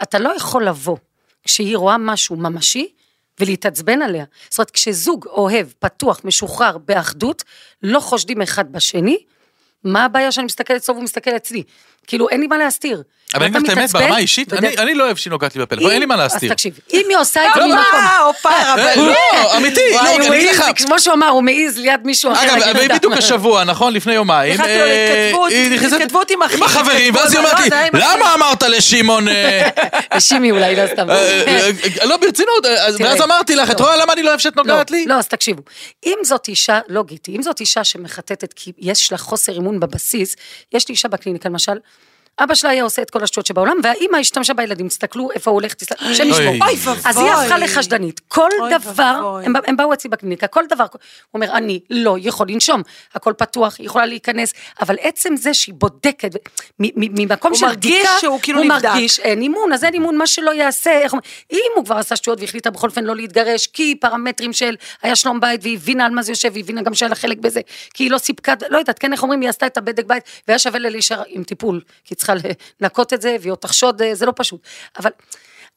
[0.01, 0.97] אתה לא יכול לבוא
[1.43, 2.87] כשהיא רואה משהו ממשי
[3.39, 4.25] ולהתעצבן עליה.
[4.49, 7.43] זאת אומרת, כשזוג אוהב, פתוח, משוחרר, באחדות,
[7.83, 9.17] לא חושדים אחד בשני,
[9.85, 11.63] מה הבעיה שאני מסתכלת והוא מסתכל אצלי?
[12.07, 13.03] כאילו, אין לי מה להסתיר.
[13.35, 15.55] אבל אני אתה אגיד לך את האמת, ברמה האישית, אני אני לא אוהב שהיא נוגעת
[15.55, 16.49] לי בפלאפון, אין לי מה להסתיר.
[16.49, 17.77] אז תקשיב, אם היא עושה את זה ממקום...
[17.77, 19.01] הופה, הופה, אה, אבל...
[19.01, 20.63] לא, אמיתי, לא, אני אגיד לך...
[20.75, 22.57] כמו שהוא אמר, הוא מעז ליד מישהו אחר.
[22.57, 22.95] אגב.
[22.95, 23.93] בדיוק השבוע, נכון?
[23.93, 24.61] לפני יומיים.
[24.61, 27.87] אה, היא נכנסת- התכתבות עם אחי, עם החברים, ואז היא אומרת לי, לא, זה היה
[27.87, 29.27] עם אחי." למה אמרת לשמעון...
[29.27, 29.69] אה,
[30.19, 31.09] שימי אולי, לא סתם.
[31.09, 31.15] אה,
[31.47, 31.69] אה,
[32.01, 33.85] אה, לא, ברצינות, אה, ואז אמרתי לך, את לא.
[33.85, 35.05] רואה למה אני לא אוהב שאת לא, נוגעת לי?
[35.05, 35.61] לא, אז תקשיבו.
[36.05, 40.35] אם זאת אישה, לא גיטי, אם זאת אישה שמחטטת כי יש לה חוסר אמון בבסיס,
[40.73, 41.77] יש לי אישה בקליניקה למשל,
[42.39, 45.73] אבא שלה היה עושה את כל השטויות שבעולם, והאימא השתמשה בילדים, תסתכלו איפה הוא הולך,
[45.73, 46.39] תסתכלו, השם ישמור.
[46.67, 47.01] אוי ואבוי.
[47.05, 48.21] אז היא הפכה לחשדנית.
[48.27, 49.39] כל דבר.
[49.45, 50.99] הם, הם באו אצלי בקליניקה, כל דבר, הוא
[51.33, 52.81] אומר, אני לא יכול לנשום,
[53.13, 56.39] הכל פתוח, היא יכולה להיכנס, אבל עצם זה שהיא בודקת, מ-
[56.79, 58.85] מ- ממקום הוא של מרגיש בדיקה, שהוא כאילו הוא נבדק.
[58.85, 62.15] מרגיש אין אימון, אז אין אימון, מה שלא יעשה, איך אומרים, אם הוא כבר עשה
[62.15, 66.11] שטויות והחליטה בכל אופן לא להתגרש, כי פרמטרים של היה שלום בית, והיא הבינה על
[66.11, 67.61] מה זה יושב, והיא הבינה גם שהיה לה חלק בזה,
[67.93, 70.59] כי היא לא סיפקה, לא יודעת, כן, איך אומרים, היא עשתה את הבדק בית, והיה
[70.59, 72.49] שווה לה להישאר עם טיפול, כי היא צריכה
[72.81, 74.61] לנקות את זה, והיא עוד תחשוד, אה, זה לא פשוט.
[74.99, 75.11] אבל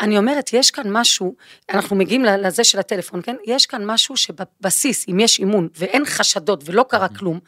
[0.00, 1.34] אני אומרת, יש כאן משהו,
[1.70, 3.36] אנחנו מגיעים לזה של הטלפון, כן?
[3.46, 7.40] יש כאן משהו שבבסיס, אם יש אימון, ואין חשדות ולא קרה כלום,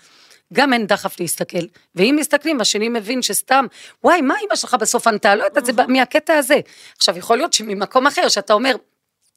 [0.52, 3.66] גם אין דחף להסתכל, ואם מסתכלים, השני מבין שסתם,
[4.04, 5.34] וואי, מה אמא שלך בסוף ענתה?
[5.34, 6.60] לא יודעת, זה מהקטע הזה.
[6.96, 8.76] עכשיו, יכול להיות שממקום אחר, שאתה אומר,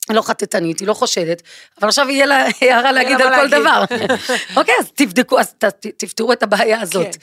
[0.09, 1.41] לא חטטנית, היא לא חושדת,
[1.81, 3.49] אבל עכשיו יהיה לה הערה להגיד לה על כל.
[3.49, 3.83] דבר.
[4.57, 5.55] אוקיי, אז תבדקו, אז
[5.97, 7.15] תפתרו את הבעיה הזאת.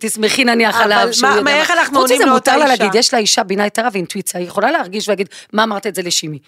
[0.00, 0.82] תשמחי נניח כן.
[0.82, 1.44] עליו שהוא מה- יודע.
[1.50, 2.84] מה- איך אנחנו חוץ עונים מזה, לאותה מותר לה אישה?
[2.84, 6.02] להגיד, יש לה אישה בינה יתרה ואינטואיציה, היא יכולה להרגיש ולהגיד, מה אמרת את זה
[6.02, 6.38] לשימי?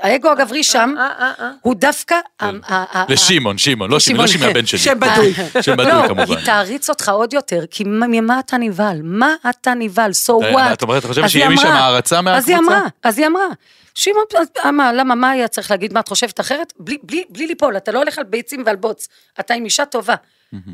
[0.00, 1.50] האגו הגברי שם, אה, אה, אה.
[1.62, 2.14] הוא דווקא...
[2.40, 4.38] ה- לשמעון, שמעון, לא שמעון, לא שמעון.
[4.38, 4.78] שמעון הבן שלי.
[4.78, 5.34] שם בדוי.
[5.62, 6.36] שם בדוי לא, כמובן.
[6.36, 9.00] היא תעריץ אותך עוד יותר, כי מה- ממה אתה נבהל?
[9.02, 10.10] מה אתה נבהל?
[10.10, 10.72] So אה, what?
[10.72, 12.76] את אומרת, את חושבת אז שיהיה היא משם אמרה- הערצה אז היא מהקבוצה?
[12.76, 13.46] אמרה, אז היא אמרה.
[13.94, 16.72] שמעון, אז מה, למה, מה היה צריך להגיד, מה את חושבת אחרת?
[16.78, 19.08] בלי, בלי, בלי ליפול, אתה לא הולך על ביצים ועל בוץ,
[19.40, 20.14] אתה עם אישה טובה.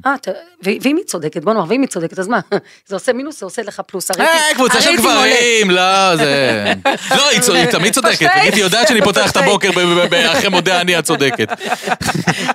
[0.07, 0.15] אה,
[0.63, 2.41] ואם היא צודקת, בוא נאמר, ואם היא צודקת, אז מה?
[2.89, 4.11] זה עושה מינוס, זה עושה לך פלוס.
[4.11, 4.97] הרייטינג- אה, קבוצה של.
[4.97, 6.73] גברים, לא, זה...
[7.17, 9.71] לא, היא היא תמיד צודקת, גיטי יודעת שאני פותח את הבוקר
[10.33, 11.49] אחרי מודה אני הצודקת.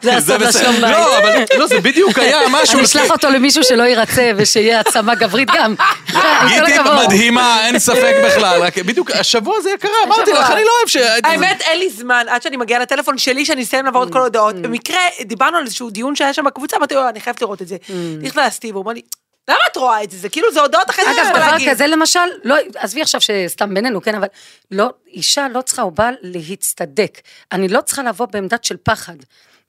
[0.01, 0.41] זה הסוד.
[0.41, 0.81] לשלום בית.
[0.81, 2.77] לא, אבל לא, זה בדיוק היה משהו.
[2.77, 5.75] אני אשלח אותו למישהו שלא ירצה ושיהיה העצמה גברית גם.
[6.15, 6.79] כל גיטי.
[7.05, 8.61] מדהימה, אין ספק בכלל.
[8.61, 10.95] רק בדיוק השבוע זה קרה, אמרתי לך, אני לא אוהב ש...
[11.23, 14.55] האמת, אין לי זמן, עד שאני מגיעה לטלפון שלי, שאני אסיים לעבור את כל ההודעות.
[14.55, 17.77] במקרה, דיברנו על איזשהו דיון שהיה שם בקבוצה, אמרתי לו, אני חייבת לראות את זה.
[18.21, 19.01] נכנסתי, והוא אמר לי,
[19.47, 20.17] למה את רואה את זה?
[20.17, 21.71] זה כאילו, זה הודעות אחרי זה אגב, דבר.
[21.71, 24.27] כזה למשל, לא, עזבי עכשיו שסתם בינינו, כן, אבל
[24.71, 27.21] לא, אישה לא צריכה או בעל להצטדק.
[27.51, 29.15] אני לא צריכה לבוא בעמדת של פחד.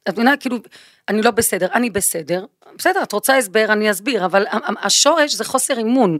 [0.09, 0.57] את מבינה, כאילו,
[1.09, 2.45] אני לא בסדר, אני בסדר.
[2.79, 4.45] בסדר, את רוצה הסבר, אני אסביר, אבל
[4.83, 6.19] השורש זה חוסר אמון.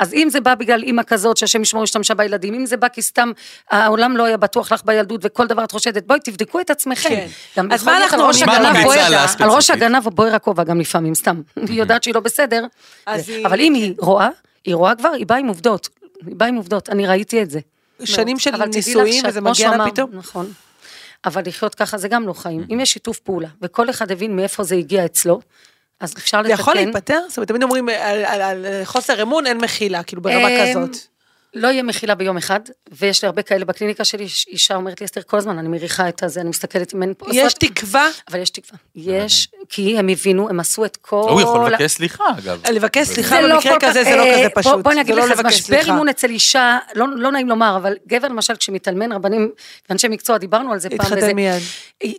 [0.00, 3.02] אז אם זה בא בגלל אימא כזאת, שהשם ישמור השתמשה בילדים, אם זה בא כי
[3.02, 3.32] סתם
[3.70, 7.08] העולם לא היה בטוח לך בילדות וכל דבר את חושדת, בואי תבדקו את עצמכם.
[7.08, 7.26] כן.
[7.58, 8.72] גם אז מה אנחנו לה
[9.38, 9.70] על ראש?
[9.70, 11.40] הגנב בוער הכובע גם לפעמים, סתם.
[11.56, 12.66] היא יודעת שהיא לא בסדר.
[13.44, 14.28] אבל אם היא רואה,
[14.64, 15.88] היא רואה כבר, היא באה עם עובדות.
[16.26, 17.60] היא באה עם עובדות, אני ראיתי את זה.
[18.04, 20.10] שנים של נישואים, וזה כמו מגיע לה פתאום.
[20.12, 20.52] נכון.
[21.24, 22.66] אבל לחיות ככה זה גם לא חיים.
[22.72, 25.40] אם יש שיתוף פעולה, וכל אחד הבין מאיפה זה הגיע אצלו,
[26.00, 26.60] אז אפשר זה לתקן.
[26.60, 27.20] יכול להיפתר?
[27.28, 30.96] זאת אומרת, תמיד אומרים, על- על על חוסר אמון אין מחילה, כאילו ברמה אמ, כזאת.
[31.54, 32.60] לא יהיה מחילה ביום אחד,
[32.92, 36.08] ויש לי הרבה כאלה בקליניקה שלי, איש- אישה אומרת לי, אסתר, כל הזמן אני מריחה
[36.08, 37.26] את הזה, אני מסתכלת אם אין פה...
[37.32, 38.78] יש תקווה אבל יש תקווה.
[38.94, 41.26] יש, כי הם הבינו, הם עשו את כל...
[41.30, 42.60] הוא יכול לבקש סליחה, אגב.
[42.72, 44.84] לבקש סליחה זה לא במקרה כזה זה לא אה, כזה פשוט.
[44.84, 45.80] בוא אני אגיד זה לא לך, משבר.
[45.80, 49.50] אימון אצל אישה, לא לא נעים לומר, אבל גבר למשל כשמתאלמן, רבנים
[49.88, 51.00] ואנשי מקצוע, דיברנו על זה פעם.
[51.00, 51.62] התחתן וזה- מיד.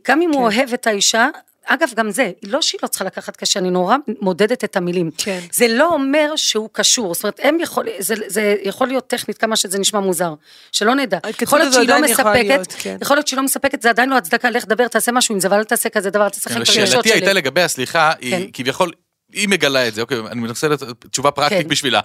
[0.08, 0.58] גם אם הוא כן.
[0.58, 1.28] אוהב את האישה,
[1.66, 5.12] אגב, גם זה, לא שהיא לא צריכה לקחת קשה, אני נורא מודדת את המילים.
[5.18, 5.40] כן.
[5.54, 9.56] זה לא אומר שהוא קשור, זאת אומרת, הם יכול, זה, זה יכול להיות טכנית כמה
[9.56, 10.34] שזה נשמע מוזר,
[10.72, 11.18] שלא נדע.
[11.24, 12.98] ההתכתבות יכול להיות שהיא לא עדיין יכולה להיות, מספקת, כן.
[13.02, 15.48] יכול להיות שהיא לא מספקת, זה עדיין לא הצדקה, לך דבר, תעשה משהו עם זה,
[15.48, 17.18] אבל אל תעשה כזה דבר, אל תשחק את הרגשות שאלתי שלי.
[17.18, 18.28] הייתה לגבי הסליחה, כן.
[18.28, 18.92] היא כביכול...
[19.34, 21.68] היא מגלה את זה, אוקיי, אני מנסה לתת תשובה פרקטית כן.
[21.68, 22.00] בשבילה.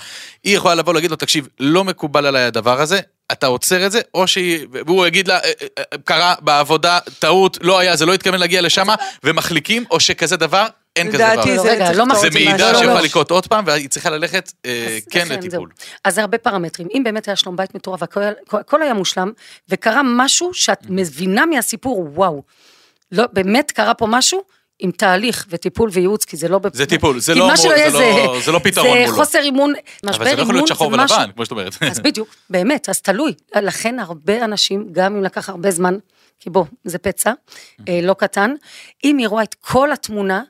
[0.44, 3.00] היא יכולה לבוא להגיד לו, תקשיב, לא מקובל עליי הדבר הזה,
[3.32, 7.58] אתה עוצר את זה, או שהיא, והוא יגיד לה, "אה, אה, אה, קרה בעבודה, טעות,
[7.60, 8.86] לא היה, זה לא התכוון להגיע לשם,
[9.24, 11.42] ומחליקים, או שכזה דבר, אין כזה דבר.
[11.62, 12.74] זה רגע, לא זה מידע.
[12.78, 14.70] שיכולה לקרות עוד פעם, והיא צריכה ללכת אז
[15.10, 15.68] כן לכן, לטיפול.
[15.78, 15.86] זהו.
[16.04, 16.88] אז זה הרבה פרמטרים.
[16.94, 18.02] אם באמת היה שלום בית מטורף
[18.52, 19.32] הכל היה מושלם,
[19.68, 22.42] וקרה משהו שאת מבינה מהסיפור, וואו,
[23.12, 24.42] לא, באמת קרה פה משהו
[24.78, 26.60] עם תהליך וטיפול וייעוץ, כי זה לא...
[26.72, 27.44] זה טיפול, זה לא
[27.76, 29.12] יהיה זה לא- זה לא פתרון זה מולו.
[29.16, 29.72] חוסר אימון,
[30.04, 31.74] משבר אבל זה לא יכול אימון להיות שחור זה משהו- ולבן, כמו שאת אומרת.
[31.90, 33.32] אז בדיוק, באמת, אז תלוי.
[33.62, 35.94] לכן הרבה אנשים, גם אם לקח הרבה זמן,
[36.40, 37.32] כי בוא, זה פצע,
[37.88, 38.54] אה, לא קטן,
[39.04, 40.42] אם היא רואה את כל התמונה,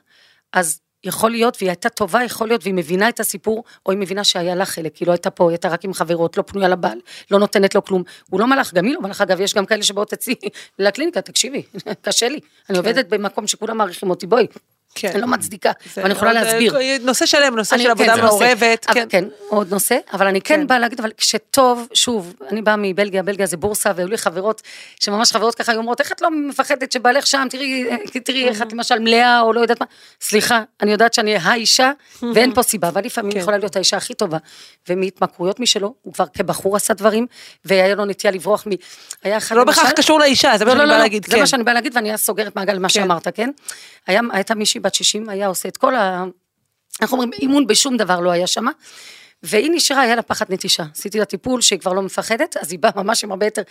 [0.53, 4.23] אז יכול להיות, והיא הייתה טובה, יכול להיות, והיא מבינה את הסיפור, או היא מבינה
[4.23, 6.99] שהיה לה חלק, היא לא הייתה פה, היא הייתה רק עם חברות, לא פנויה לבעל,
[7.31, 8.03] לא נותנת לו כלום.
[8.29, 9.21] הוא לא מלך, גם היא לא מלך.
[9.21, 10.35] אגב, יש גם כאלה שבאות אצלי
[10.79, 11.63] לקליניקה, תקשיבי,
[12.05, 12.39] קשה לי.
[12.69, 14.47] אני עובדת במקום שכולם מעריכים אותי, בואי.
[14.95, 15.09] כן.
[15.13, 16.77] אני לא מצדיקה, זה ואני יכולה עוד, להסביר.
[16.77, 18.21] אה, נושא שלם, נושא אני- של כן, עבודה זה.
[18.21, 18.85] מעורבת.
[18.89, 19.05] אבל כן.
[19.09, 20.67] כן, עוד נושא, אבל אני כן כן.
[20.67, 24.61] באה להגיד, אבל כשטוב, שוב, אני באה מבלגיה, בלגיה זה בורסה, והיו לי חברות,
[25.03, 28.61] שממש חברות ככה היו אומרות, איך את לא מפחדת שבעלך שם, תראי, אה, תראי איך
[28.61, 29.85] את למשל מלאה, או לא יודעת מה,
[30.21, 31.91] סליחה, אני יודעת שאני האישה,
[32.35, 33.39] ואין פה סיבה, אבל לפעמים כן.
[33.39, 34.37] יכולה להיות האישה הכי טובה,
[34.89, 37.27] ומהתמכרויות משלו, הוא כבר כבחור עשה דברים,
[37.65, 38.69] והיה לו נטייה לברוח מ...
[39.23, 41.31] היה אחד לא בהכרח קשור לאישה, זה מה לא, שאני לא, באה לא, להגיד, זה
[41.31, 41.39] כן.
[41.39, 42.93] מה שאני באה להגיד, ואני סוגרת מעגל למה כן.
[42.93, 43.49] שאמרת, כן?
[44.07, 46.23] הייתה מישהי בת 60, היה עושה את כל ה...
[47.01, 48.71] איך אומרים, אימון בשום דבר לא היה שמה.
[49.43, 50.83] והיא נשארה, היה לה פחד נטישה.
[50.95, 53.61] עשיתי לה טיפול שהיא כבר לא מפחדת, אז היא באה ממש עם הרבה יותר.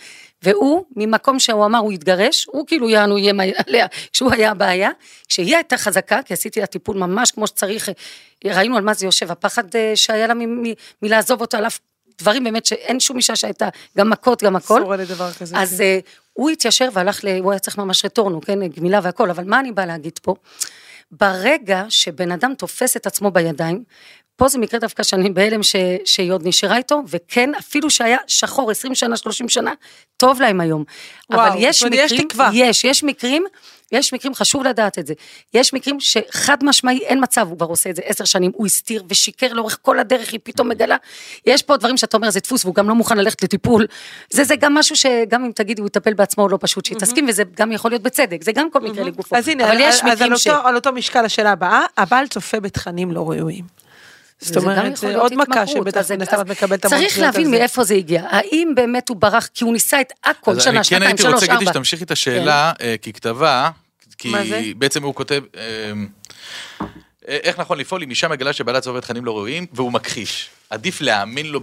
[0.43, 4.89] והוא, ממקום שהוא אמר הוא יתגרש, הוא כאילו יענו איים עליה, כשהוא היה הבעיה,
[5.27, 7.89] כשהיא הייתה חזקה, כי עשיתי לה טיפול ממש כמו שצריך,
[8.45, 11.79] ראינו על מה זה יושב, הפחד אה, שהיה לה מ- מ- מלעזוב אותו, על אף
[12.17, 14.81] דברים באמת שאין שום אישה שהייתה, גם מכות, גם הכל.
[14.81, 15.57] שורדת דבר כזה.
[15.57, 15.99] אז אה,
[16.33, 17.27] הוא התיישר והלך, ל...
[17.39, 20.35] הוא היה צריך ממש רטורנו, כן, גמילה והכל, אבל מה אני באה להגיד פה?
[21.11, 23.83] ברגע שבן אדם תופס את עצמו בידיים,
[24.35, 25.75] פה זה מקרה דווקא שאני בהלם ש...
[26.05, 29.73] שהיא עוד נשארה איתו, וכן, אפילו שהיה שחור 20 שנה, 30 שנה,
[30.17, 30.83] טוב להם היום.
[31.29, 32.49] וואו, אבל יש אומרת, יש מקרים, תקווה.
[32.53, 33.45] יש, יש מקרים,
[33.91, 35.13] יש מקרים, חשוב לדעת את זה.
[35.53, 39.03] יש מקרים שחד משמעי, אין מצב, הוא כבר עושה את זה עשר שנים, הוא הסתיר
[39.09, 40.95] ושיקר לאורך כל הדרך, היא פתאום מגלה.
[41.45, 43.85] יש פה דברים שאתה אומר, זה דפוס, והוא גם לא מוכן ללכת לטיפול.
[44.29, 47.43] זה, זה גם משהו שגם אם תגידי, הוא יטפל בעצמו, לא פשוט שהיא תסכים, וזה
[47.55, 49.35] גם יכול להיות בצדק, זה גם כל מקרה לגופו.
[49.35, 50.47] אז הנה, אבל יש אז על מקרים ש...
[50.47, 53.84] אותו, על אותו משקל השאלה הבאה, הבעל צופה בתכנים לא ראויים.
[54.39, 57.45] זאת אומרת, זה עוד מכה שבטח אז- מן הסתם אז את מקבלת המון צריך להבין
[57.45, 57.51] זה.
[57.51, 58.23] מאיפה זה הגיע.
[58.29, 61.21] האם באמת הוא ברח, כי הוא ניסה את הכל, אז שנה, אני כן שנתיים, הייתי
[61.21, 61.71] שלוש, רוצה, גידי, ארבע.
[61.71, 63.69] שתמשיכי את השאלה אה, ככתבה,
[64.17, 64.33] כי?
[64.77, 65.61] בעצם הוא כותב, אה,
[67.27, 70.49] אה, איך נכון לפעול אם אישה מגלה שבעלת צובר תכנים לא ראויים והוא מכחיש.
[70.69, 71.59] עדיף להאמין לו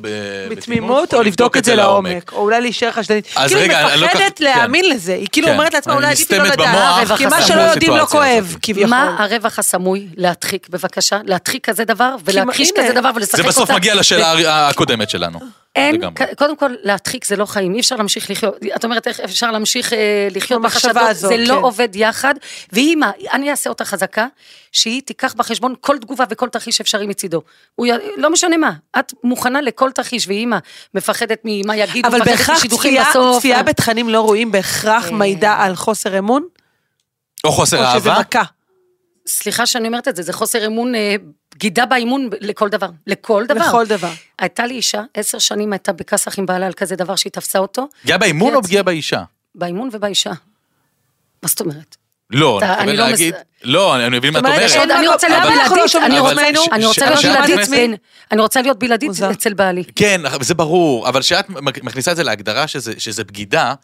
[0.51, 3.27] בתמימות, או לבדוק את זה לעומק, או אולי להישאר חשדנית.
[3.37, 4.91] אז כאילו היא רגע, אני לא מפחדת כך- להאמין כן.
[4.97, 5.53] לזה, היא כאילו כן.
[5.55, 8.57] אומרת לעצמה, אולי עדיף לא לדעת, במוח, כי מה שלא יודעים לא כואב.
[8.63, 8.91] כביכול.
[8.91, 11.19] מה הרווח הסמוי להדחיק, בבקשה?
[11.25, 13.49] להדחיק כזה דבר, ולהכחיש כזה דבר ולשחק זה אותה.
[13.49, 15.39] בסוף מגיע לשאלה הקודמת שלנו.
[15.77, 16.01] אין,
[16.39, 18.55] קודם כל, להדחיק זה לא חיים, אי אפשר להמשיך לחיות.
[18.77, 19.99] את אומרת, איך אפשר להמשיך אה,
[20.31, 21.63] לחיות בחשדות, זה לא כן.
[21.63, 22.35] עובד יחד.
[22.73, 24.27] ואימא, אני אעשה אותה חזקה,
[24.73, 27.43] שהיא תיקח בחשבון כל תגובה וכל תרחיש אפשרי מצידו.
[28.17, 30.57] לא משנה מה, את מוכנה לכל תרחיש, ואימא
[30.95, 33.39] מפחדת ממה יגידו, אבל מפחדת בהכרח משידוכים צפייה- בסוף.
[33.39, 35.11] צפייה בתכנים לא ראויים בהכרח אה.
[35.13, 36.43] מעידה על חוסר אמון,
[37.45, 38.21] או חוסר או שזה אהבה.
[38.21, 38.43] מכה.
[39.29, 41.17] סליחה שאני אומרת את זה, זה חוסר אמון אה,
[41.55, 43.69] בגידה באימון לכל דבר, לכל דבר.
[43.69, 44.11] לכל דבר.
[44.39, 47.89] הייתה לי אישה, עשר שנים הייתה בכסח עם בעלה על כזה דבר שהיא תפסה אותו,
[48.03, 48.63] פגיעה באימון או.
[48.63, 49.23] פגיעה באישה?
[49.55, 50.31] באימון ובאישה.
[51.43, 51.97] מה זאת אומרת?
[52.33, 55.93] לא, אני מתכוון לא להגיד, לא, אני מבין מה את אומרת, אני רוצה להיות בלעדית,
[56.03, 57.99] אני רוצה- להיות בלעדית, נכנסת-
[58.33, 59.31] אני רוצה להיות בלעדית מוזר.
[59.31, 59.85] אצל בעלי.
[59.97, 61.49] כן, זה ברור, אבל כשאת
[61.83, 63.75] מכניסה את זה להגדרה שזה, שזה בגידה,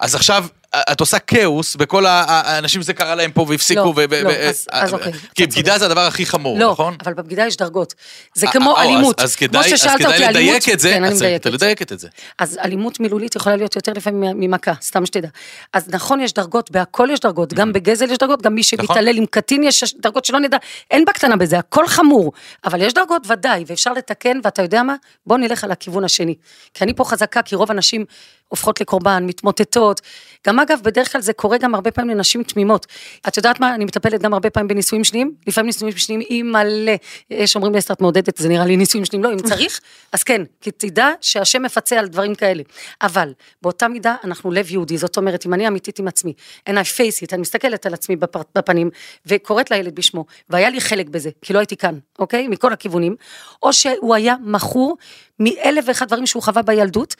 [0.00, 0.44] אז עכשיו
[0.92, 3.80] את עושה כאוס, וכל ה- האנשים זה קרה להם פה והפסיקו.
[3.80, 6.96] לא, ו- לא, ו- אז- אוקיי, כי בגידה זה הדבר הכי חמור, לא, נכון?
[7.04, 7.94] אבל בבגידה יש דרגות.
[8.34, 9.20] זה אה, כמו אה, או, אלימות.
[9.20, 11.24] אז, כדאי, כמו לדייק את זה, כן, אז.
[11.40, 12.08] תדייקת את זה.
[12.38, 15.28] אז אלימות מילולית יכולה להיות יותר לפעמים ממכה, סתם שתדע.
[15.72, 18.86] אז נכון, יש דרגות, בהכל יש דרגות, גם בגזל יש דרגות, גם מי נכון.
[18.86, 20.56] שמתעלל עם קטין יש דרגות שלא נדע,
[20.90, 22.32] אין בקטנה בזה, הכל חמור.
[22.64, 24.94] אבל יש דרגות ודאי, ואפשר לתקן, ואתה יודע מה?
[25.26, 26.34] בוא נלך על הכיוון השני.
[26.74, 28.04] כי אני פה חזקה, כי רוב הנשים
[28.48, 30.00] הופכות לקורבן, מתמוטטות.
[30.46, 32.86] גם אגב, בדרך כלל זה קורה גם הרבה פעמים לנשים תמימות.
[33.28, 33.74] את יודעת מה?
[33.74, 36.92] אני מטפלת גם הרבה פעמים בנישואים שניים, לפעמים נישואים שניים היא מלא.
[37.30, 39.80] יש אומרים לי, את מעודדת, זה נראה לי נישואים שניים, לא, אם צריך,
[40.12, 42.62] אז כן, כי תדע שהשם מפצה על דברים כאלה.
[43.02, 43.32] אבל
[43.62, 46.32] באותה מידה אנחנו לב יהודי, זאת אומרת, אם אני אמיתית עם עצמי,
[46.68, 48.16] and I face it, אני מסתכלת על עצמי
[48.54, 48.90] בפנים,
[49.26, 52.48] וקוראת לילד בשמו, והיה לי חלק בזה, כי לא הייתי כאן, אוקיי?
[52.48, 53.16] מכל הכיוונים,
[53.62, 54.96] או שהוא היה מכור
[55.40, 57.16] מאלף ואחד דברים שהוא חווה בילדות,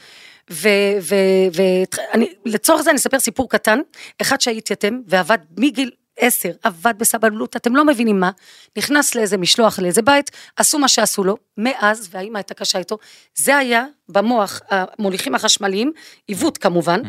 [2.47, 3.79] ולצורך זה אני אספר סיפור קטן,
[4.23, 5.91] אחד שהתייתם ועבד מגיל
[6.21, 8.31] עשר, עבד בסבלנות, אתם לא מבינים מה,
[8.79, 12.99] נכנס לאיזה משלוח לאיזה בית, עשו מה שעשו לו, מאז, והאימא הייתה קשה איתו,
[13.35, 15.93] זה היה במוח, המוליכים החשמליים,
[16.27, 17.01] עיוות כמובן,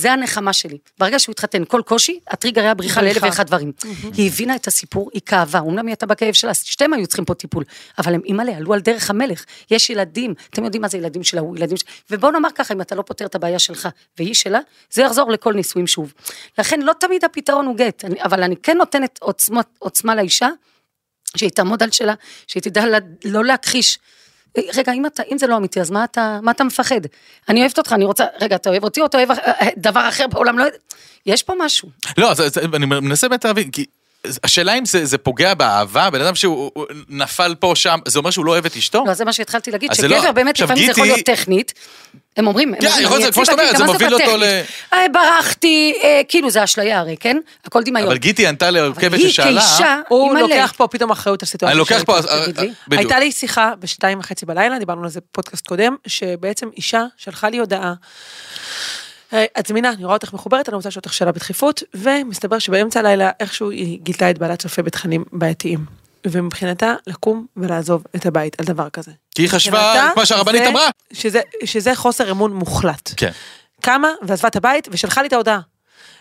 [0.00, 0.78] זה הנחמה שלי.
[0.98, 3.22] ברגע שהוא התחתן, כל קושי, הטריגר היה בריחה לאלף.
[3.22, 3.72] ואחד דברים.
[4.16, 7.34] היא הבינה את הסיפור, היא כאבה, אומנם היא הייתה בכאב שלה, שתיהם היו צריכים פה
[7.34, 7.64] טיפול,
[7.98, 11.38] אבל הם אימא'לה, עלו על דרך המלך, יש ילדים, אתם יודעים מה זה ילדים של
[11.38, 11.86] ההוא, ילדים של...
[12.10, 13.88] ובוא נאמר ככה, אם אתה לא פותר את הבעיה שלך,
[14.18, 16.12] והיא שלה, זה יחזור לכל נישואים שוב.
[16.58, 20.48] לכן לא תמיד הפתרון הוא גט, אבל אני כן נותנת עוצמה, עוצמה לאישה,
[21.36, 22.14] שהיא תעמוד על שלה,
[22.46, 22.84] שהיא תדע
[23.24, 23.98] לא להכחיש.
[24.56, 27.00] אה, רגע, אם, אתה, אם זה לא אמיתי, אז מה אתה, מה אתה מפחד?
[27.48, 30.08] אני אוהבת אותך, אני רוצה, רגע, אתה אוהב אותי או אתה אוהב אה, אה, דבר
[30.08, 30.58] אחר בעולם?
[30.58, 30.76] לא, יודע.
[31.26, 31.88] יש פה משהו.
[32.18, 33.84] לא, אז, אז אני מנסה באמת להבין, כי
[34.44, 38.30] השאלה אם זה, זה פוגע באהבה, בן אדם שהוא הוא נפל פה שם, זה אומר
[38.30, 39.04] שהוא לא אוהב את אשתו?
[39.06, 41.74] לא, זה מה שהתחלתי להגיד, לא- שגבר באמת עכשיו, לפעמים זה יכול גיטי- להיות טכנית.
[42.36, 44.66] הם אומרים, הם כן, אומרים, כמו שאת אומרת, זה מוביל אותו בטכנית?
[44.92, 47.36] אה, ברחתי, אה, כאילו זה אשליה הרי, כן?
[47.64, 48.06] הכל דמיון.
[48.06, 50.38] אבל גיטי ענתה להרכבת היא ששאלה, כאישה, הוא.
[50.38, 51.72] לוקח פה פתאום אחריות על סיטואציה.
[51.72, 52.16] אני לוקח פה.
[52.18, 52.66] אה, תגיד לי.
[52.88, 53.00] בדיוק.
[53.00, 57.58] הייתה לי שיחה בשתיים וחצי בלילה, דיברנו על זה בפודקאסט קודם, שבעצם אישה שלחה לי
[57.58, 57.92] הודעה.
[59.30, 63.00] "היי, את זמינה, אני רואה אותך מחוברת, אני רוצה לשאול אותך שאלה בדחיפות, ומסתבר שבאמצע
[63.00, 66.00] הלילה איכשהו היא גילתה את בעלת צופה בתכנים בעייתיים.
[66.26, 69.12] ומבחינתה לקום ולעזוב את הבית על דבר כזה.
[69.34, 70.88] כי היא חשבה, מבחינתה, כמו שהרבנית אמרה.
[71.12, 73.10] שזה, שזה חוסר אמון מוחלט.
[73.16, 73.30] כן.
[73.80, 75.60] קמה ועזבה את הבית ושלחה לי את ההודעה.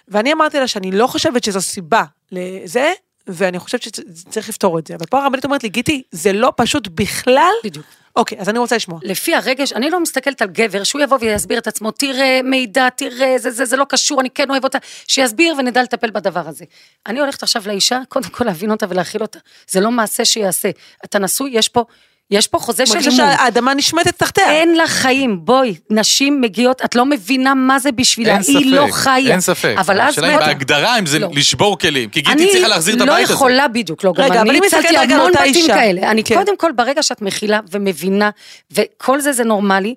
[0.07, 2.91] ואני אמרתי לה שאני לא חושבת שזו סיבה לזה,
[3.29, 4.95] ואני חושבת שצריך לפתור את זה.
[4.95, 7.53] אבל פה הרבנית אומרת לי, גיטי, זה לא פשוט בכלל.
[7.63, 7.85] בדיוק.
[8.15, 8.99] אוקיי, אז אני רוצה לשמוע.
[9.03, 13.37] לפי הרגש, אני לא מסתכלת על גבר, שהוא יבוא ויסביר את עצמו, תראה מידע, תראה,
[13.37, 14.77] זה, זה, זה לא קשור, אני כן אוהב אותה,
[15.07, 16.65] שיסביר ונדע לטפל בדבר הזה.
[17.07, 19.39] אני הולכת עכשיו לאישה, קודם כל להבין אותה ולהכיל אותה.
[19.69, 20.69] זה לא מעשה שיעשה.
[21.05, 21.85] אתה נשוי, יש פה,
[22.31, 23.37] יש פה חוזה של מרגישה אמון.
[23.37, 24.51] שהאדמה נשמטת תחתיה.
[24.51, 28.71] אין לה חיים, בואי, נשים מגיעות, את לא מבינה מה זה בשבילה, אין ספק, היא
[28.71, 29.31] לא חיה.
[29.31, 29.75] אין ספק.
[29.77, 30.45] אבל אז השאלה מתה.
[30.45, 31.29] בהגדרה אם זה לא.
[31.33, 33.33] לשבור כלים, כי גיטי אני צריכה להחזיר את לא הבית הזה.
[33.33, 35.73] יכולה בדיוק, לא, גם רגע, אבל אני הצלתי המון בתים אישה.
[35.73, 36.11] כאלה.
[36.11, 36.35] אני כן.
[36.35, 38.29] קודם כל, ברגע שאת מכילה ומבינה,
[38.71, 39.95] וכל זה זה נורמלי,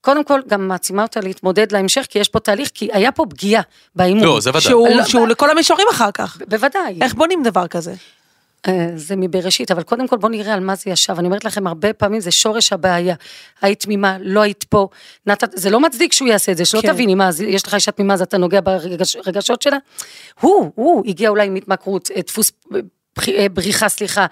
[0.00, 3.62] קודם כל גם מעצימה אותה להתמודד להמשך, כי יש פה תהליך, כי היה פה פגיעה
[3.96, 4.24] באימון.
[4.24, 4.60] לא, זה ודאי.
[4.62, 6.38] שהוא, לא, שהוא לכל המישורים אחר כך.
[6.48, 6.98] בוודאי.
[7.00, 7.94] איך בונים דבר כזה?
[8.68, 11.14] אה, זה מבראשית, אבל קודם כל בוא נראה על מה זה ישב.
[11.18, 13.14] אני אומרת לכם, הרבה פעמים זה שורש הבעיה.
[13.62, 14.88] היית תמימה, לא היית פה,
[15.26, 16.92] נתת, זה לא מצדיק שהוא יעשה את זה, שלא כן.
[16.92, 19.76] תביני, מה, יש לך אישה תמימה, אז אתה נוגע ברגשות שלה?
[20.40, 22.52] הוא, הוא הגיע אולי עם התמכרות, אה, דפוס
[23.52, 24.26] בריחה, סליחה.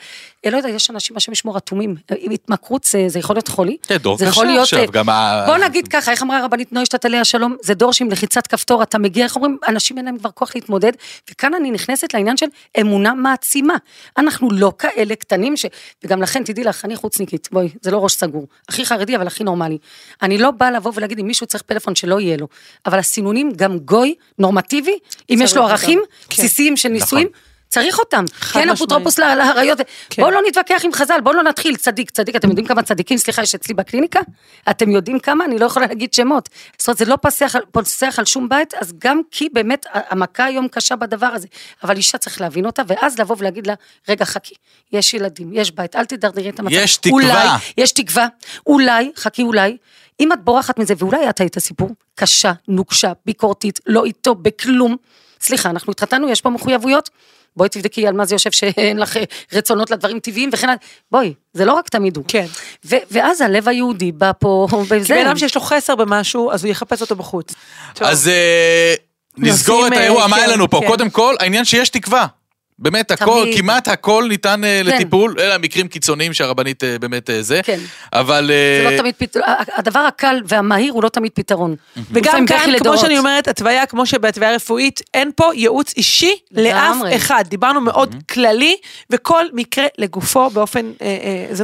[0.47, 1.97] אה, לא יודע, יש אנשים, השם ישמור, אטומים.
[2.11, 3.77] אה, עם התמכרות זה, זה יכול להיות חולי.
[3.83, 6.39] כן, דור זה קשה יכול להיות, עכשיו, אה, גם ה- בוא נגיד ככה, איך אמרה
[6.39, 10.05] הרבנית נוישטט עליה שלום, זה דור שעם לחיצת כפתור, אתה מגיע, איך אומרים, אנשים אין
[10.07, 10.93] להם כבר כוח להתמודד,
[11.31, 12.47] וכאן אני נכנסת לעניין של
[12.81, 13.75] אמונה מעצימה.
[14.19, 15.67] אנחנו לא כאלה קטנים, ש...
[16.05, 18.47] וגם לכן, תדעי לך, אני חוצניקית, בואי, זה לא ראש סגור.
[18.69, 19.79] הכי חרדי, אבל הכי נורמלי.
[20.23, 22.47] אני לא באה לבוא ולהגיד, אם מישהו צריך פלאפון, שלא יהיה לו.
[22.87, 24.99] אבל הסינונים, גם גוי, נורמטיבי,
[25.31, 26.01] אם יש לו ערכים.
[26.29, 26.35] כן.
[26.43, 27.29] בסיסיים של נישואים,
[27.75, 28.25] צריך אותם.
[28.53, 28.71] כן.
[28.71, 29.79] אפוטרופוס לאריות.
[30.11, 30.23] כן.
[30.23, 33.43] בואו לא נתווכח עם חז"ל, בואו לא נתחיל, צדיק, צדיק, אתם יודעים כמה צדיקים, סליחה,
[33.43, 34.21] יש אצלי בקליניקה?
[34.71, 35.45] אתם יודעים כמה?
[35.45, 36.49] אני לא יכולה להגיד שמות.
[36.79, 40.45] זאת אומרת, זה לא פוסח, על- פוסח על שום בית, אז גם כי באמת המכה
[40.45, 41.47] היום קשה בדבר הזה.
[41.85, 43.75] אבל אישה צריך להבין אותה, ואז לבוא ולהגיד לה,
[44.09, 44.55] רגע, חכי,
[44.93, 46.75] יש ילדים, יש בית, אל תדרדרי את המצב.
[46.75, 47.13] יש תקווה.
[47.13, 47.49] אולי,
[47.79, 48.27] יש תקווה,
[48.67, 49.77] אולי, חכי אולי,
[50.21, 54.97] אם את בורחת מזה, ואולי את היית סיפור, קשה, נוקשה, ביקורתית, לא איתו, בכלום.
[55.41, 57.11] סליחה, אנחנו התחתנו, יש פה מחויבויות?
[57.57, 59.17] בואי תבדקי על מה זה יושב שאין לך
[59.53, 60.79] רצונות לדברים טבעיים וכן הלאה,
[61.11, 62.25] בואי, זה לא רק תמיד הוא.
[62.29, 62.47] כן.
[62.85, 66.65] ו- ואז הלב היהודי בא פה, כי וזה, בן אדם שיש לו חסר במשהו, אז
[66.65, 67.55] הוא יחפש אותו בחוץ.
[67.95, 68.09] טוב.
[68.09, 68.95] אז אה,
[69.39, 70.81] נסגור את האירוע, אה, מה כן, היה לנו פה?
[70.81, 70.87] כן.
[70.87, 72.27] קודם כל, העניין שיש תקווה.
[72.79, 73.59] באמת, הכל, תמיד.
[73.59, 74.87] כמעט הכל ניתן אה, כן.
[74.87, 77.61] לטיפול, אלה המקרים קיצוניים שהרבנית אה, באמת אה, זה.
[77.63, 77.79] כן.
[78.13, 78.51] אבל...
[78.85, 79.45] זה לא תמיד פתרון,
[79.75, 81.77] הדבר הקל והמהיר הוא לא תמיד פתרון.
[82.11, 83.01] וגם כאן, כמו לדורות.
[83.01, 86.97] שאני אומרת, התוויה, כמו שבהתוויה רפואית, אין פה ייעוץ אישי לאף.
[87.17, 87.45] אחד.
[87.49, 88.77] דיברנו מאוד כללי,
[89.11, 90.93] וכל מקרה לגופו באופן...
[91.03, 91.07] אה,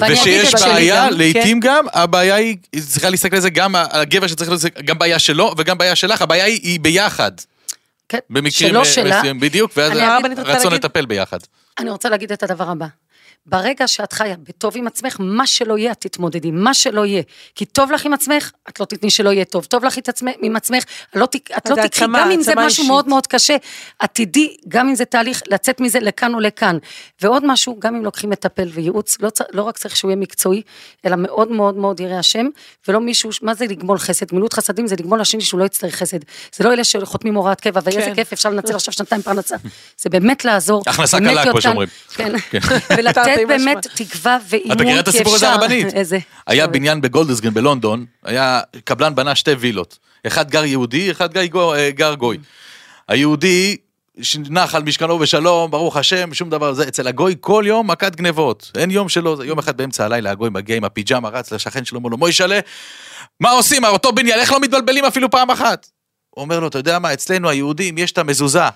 [0.02, 4.50] אה, ושיש בעיה, לעתים גם, הבעיה היא, היא צריכה להסתכל על זה גם, הגבר שצריך
[4.50, 7.32] לזה, גם בעיה שלו וגם בעיה שלך, הבעיה היא, היא ביחד.
[8.11, 11.38] כן, במקרים שלא אה, שלה, מסוימים, בדיוק, ואז אני הרצון להגיד- לטפל ביחד.
[11.78, 12.86] אני רוצה להגיד את הדבר הבא.
[13.47, 17.22] ברגע שאת חיה בטוב עם עצמך, מה שלא יהיה, את תתמודדי, מה שלא יהיה.
[17.55, 19.64] כי טוב לך עם עצמך, את לא תתני שלא יהיה טוב.
[19.64, 19.95] טוב לך
[20.43, 20.84] עם עצמך,
[21.14, 22.86] לא, תק- את לא תקחי, העצמה, גם אם זה משהו אישית.
[22.86, 23.57] מאוד מאוד קשה,
[24.05, 26.78] את תדעי, גם אם זה תהליך, לצאת מזה לכאן או לכאן.
[27.22, 30.62] ועוד משהו, גם אם לוקחים מטפל וייעוץ, לא, צ- לא רק צריך שהוא יהיה מקצועי,
[31.07, 32.47] אלא מאוד מאוד מאוד יראה השם,
[32.88, 34.26] ולא מישהו, מה זה לגמול חסד?
[34.30, 36.18] גמילות חסדים זה לגמול לשני שהוא לא יצטרך חסד.
[36.55, 38.14] זה לא אלה שחותמים הוראת קבע, ואיזה כן.
[38.14, 39.57] כיף, אפשר לנצל עכשיו שנתיים פרנסה.
[39.99, 40.82] זה באמת לעזור.
[40.86, 41.61] הכנסה קלה, כמו.
[41.61, 41.88] שאומרים.
[42.14, 42.32] כן.
[42.51, 42.59] כן.
[42.99, 43.47] ולתת משמע.
[43.47, 45.51] באמת תקווה ואימון, את מכירה את הסיפור הזה.
[45.51, 45.95] הרבנית?
[45.95, 46.18] איזה?
[46.47, 46.66] היה.
[46.66, 49.99] בניין בגולדסגרין בלונדון, היה, קבלן בנה שתי וילות.
[50.26, 52.39] אחד גר יהודי, אחד גר, אה, גוי.
[53.09, 53.76] היהודי
[54.51, 56.89] נח על משכנו בשלום, ברוך השם, שום דבר זה.
[56.89, 58.70] אצל הגוי כל יום מכת גנבות.
[58.76, 62.11] אין יום שלא, יום אחד באמצע הלילה הגוי מגיע עם הפיג'מה, רץ לשכן שלו, אומר
[62.11, 62.61] לו, מוישלה,
[63.41, 63.85] מה עושים?
[63.85, 65.87] אותו בניין, איך לא מתבלבלים אפילו פעם אחת?
[66.31, 68.68] הוא אומר לו, אתה יודע מה, אצלנו היהודים יש את המזוזה.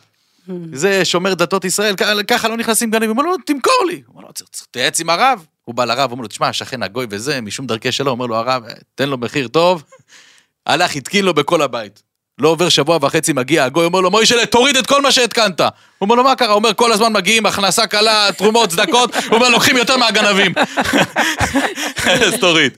[0.72, 1.94] זה שומר דתות ישראל,
[2.28, 3.10] ככה לא נכנסים גנבים.
[3.10, 4.02] הוא אומר לו, תמכור לי.
[4.06, 5.44] הוא אומר לו, "צריך- להתייעץ עם הרב.
[5.64, 8.62] הוא בא לרב, אומר לו, תשמע, השכן הגוי וזה, משום דרכי שלום, אומר לו, הרב,
[8.94, 9.82] תן לו מחיר טוב.
[10.66, 12.02] הלך, התקין לו בכל הבית.
[12.38, 15.60] לא עובר שבוע וחצי, מגיע הגוי, אומר לו, מוישלה, תוריד את כל מה שהתקנת.
[15.60, 15.68] הוא
[16.00, 16.48] אומר לו, מה קרה?
[16.48, 19.14] הוא אומר, כל הזמן מגיעים, הכנסה קלה, תרומות, צדקות.
[19.28, 20.52] הוא אומר, לוקחים יותר מהגנבים.
[22.06, 22.72] אז תוריד.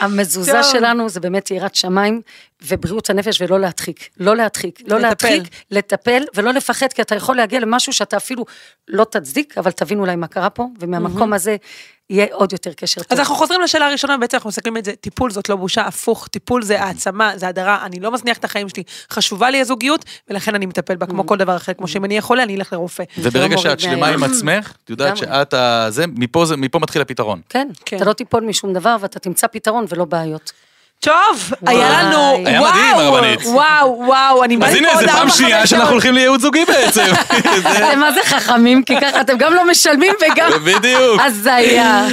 [0.00, 0.62] המזוזה.
[0.62, 2.20] שלנו זה באמת יראת שמיים
[2.66, 4.08] ובריאות הנפש ולא להדחיק.
[4.20, 4.80] לא להדחיק.
[4.86, 5.28] לא לטפל.
[5.28, 8.44] להדחיק, לטפל ולא לפחד, כי אתה יכול להגיע למשהו שאתה אפילו
[8.88, 11.56] לא תצדיק, אבל תבין אולי מה קרה פה, ומהמקום הזה
[12.10, 13.06] יהיה עוד יותר קשר טוב.
[13.12, 16.28] אז אנחנו חוזרים לשאלה הראשונה, בעצם אנחנו מסתכלים על זה, טיפול זאת לא בושה, הפוך,
[16.28, 18.82] טיפול זה העצמה, זה הדרה, אני לא מזניח את החיים שלי,
[19.12, 22.22] חשובה לי הזוגיות, ולכן אני מטפל בה כמו כל דבר אחר, כמו שאם אני אהיה
[22.22, 23.04] חולה, אני אלך לרופא.
[23.18, 24.24] וברגע לא שאת שלמה עם.
[24.24, 25.16] עצמך, את יודעת.
[25.16, 25.86] שאת ה...
[25.90, 27.40] זה, מפה זה- מפה מתחיל הפתרון.
[27.48, 27.96] כן, כן.
[27.96, 30.52] אתה לא תיפול משום דבר ואתה תמצא פתרון ולא בעיות.
[31.00, 31.52] טוב.
[31.66, 33.40] היה לנו, היה מדהים, וואו, הרבנית.
[33.44, 35.90] וואו, וואו, אני אז הנה, עוד זה פעם שנייה שאנחנו.
[35.90, 37.04] הולכים לייעוץ זוגי בעצם.
[37.62, 40.50] זה- אתם מה זה חכמים, כי ככה אתם גם לא משלמים וגם...
[40.64, 41.20] בדיוק.
[41.24, 42.04] הזיה.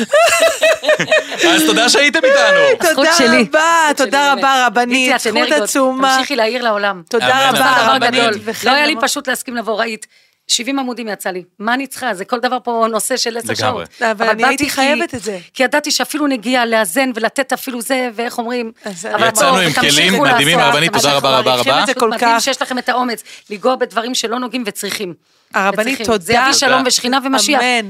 [1.49, 2.59] אז תודה שהייתם איתנו.
[2.95, 3.11] תודה.
[3.29, 3.65] רבה,
[3.97, 4.65] תודה רבה.
[4.67, 5.51] רבנית, זכות.
[5.51, 6.13] עצומה.
[6.15, 7.01] תמשיכי להעיר לעולם.
[7.09, 7.97] תודה רבה.
[8.45, 10.07] וכן לא היה לי פשוט להסכים לבוא, ראית.
[10.47, 12.13] 70 עמודים יצא לי, מה אני צריכה?
[12.13, 13.85] זה כל דבר פה נושא של עשר לגמרי.
[13.85, 14.01] שעות.
[14.11, 15.39] אבל אני הייתי כי- חייבת את זה.
[15.53, 19.95] כי ידעתי שאפילו נגיעה לאזן ולתת אפילו זה, ואיך אומרים, אבל יצאנו עצור, עם ותמשיכו
[19.95, 21.83] כלים מדהימים, הרבנית, תודה רבה, רבה, רבה.
[21.85, 22.41] זה כל מדהים כך.
[22.43, 25.13] שיש לכם את האומץ לנגוע בדברים שלא נוגעים וצריכים.
[25.53, 26.01] הרבנית.
[26.01, 26.17] תודה.
[26.23, 27.61] זה יביא שלום ושכינה ומשיח.
[27.61, 27.89] אמן,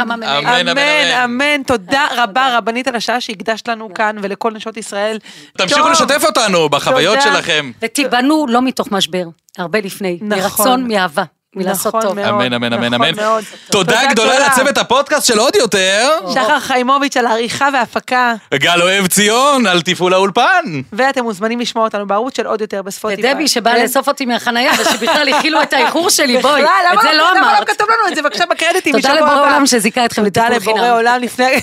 [0.00, 0.22] אמן.
[0.22, 0.78] אמן, אמן,
[1.24, 5.18] אמן, תודה רבה רבנית על השעה שהקדשת לנו כאן ולכל נשות ישראל.
[5.58, 5.88] תמשיכו.
[5.88, 7.18] לשתף אותנו בחוויות.
[7.22, 7.70] שלכם.
[7.82, 9.24] ותיבנו לא מתוך משבר,
[9.58, 10.38] הרבה לפני, נכון.
[10.42, 11.22] מרצון, מאהבה,
[11.56, 12.18] מלעשות נכון טוב.
[12.18, 13.16] אמן, אמן, אמן, נכון אמן.
[13.16, 13.44] מאוד.
[13.70, 16.18] תודה גדולה לצוות הפודקאסט של עוד יותר.
[16.34, 20.64] שחר חיימוביץ' על העריכה וההפקה, גל אוהב ציון על תפעול האולפן.
[20.92, 23.32] ואתם מוזמנים לשמוע אותנו בערוץ של עוד יותר בספוטיפיי.
[23.32, 23.82] ודבי שבאה כן?
[23.82, 27.68] לאסוף אותי מהחנייה, ושבכלל הכילו את האיחור שלי, בואי, את למה זה לא למה אמרת.
[27.68, 29.40] כתוב לנו את זה בבקשה בקרדיטים תודה לבורא.
[29.40, 30.96] עולם שזיכה אתכם תודה לטיפול לבורא חינם.
[30.96, 31.60] עולם לפני...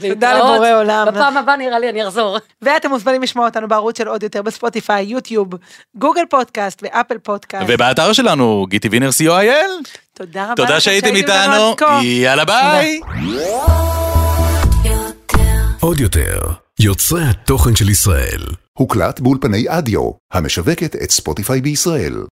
[0.00, 0.38] תודה.
[0.38, 1.06] לבורא עולם.
[1.10, 2.38] בפעם הבאה נראה לי אני אחזור.
[2.62, 5.48] ואתם מוזמנים לשמוע אותנו בערוץ של עוד יותר בספוטיפיי, יוטיוב,
[5.96, 7.64] גוגל פודקאסט ואפל פודקאסט.
[7.68, 9.88] ובאתר שלנו, גיטי וינר co.il.
[10.14, 10.54] תודה רבה.
[10.54, 11.76] תודה לכם שהייתם איתנו.
[12.02, 13.00] יאללה ביי.
[15.80, 16.40] עוד יותר,
[16.80, 18.40] יוצרי התוכן של ישראל.
[18.78, 22.24] הוקלט באולפני אדיו, המשווקת את ספוטיפיי בישראל.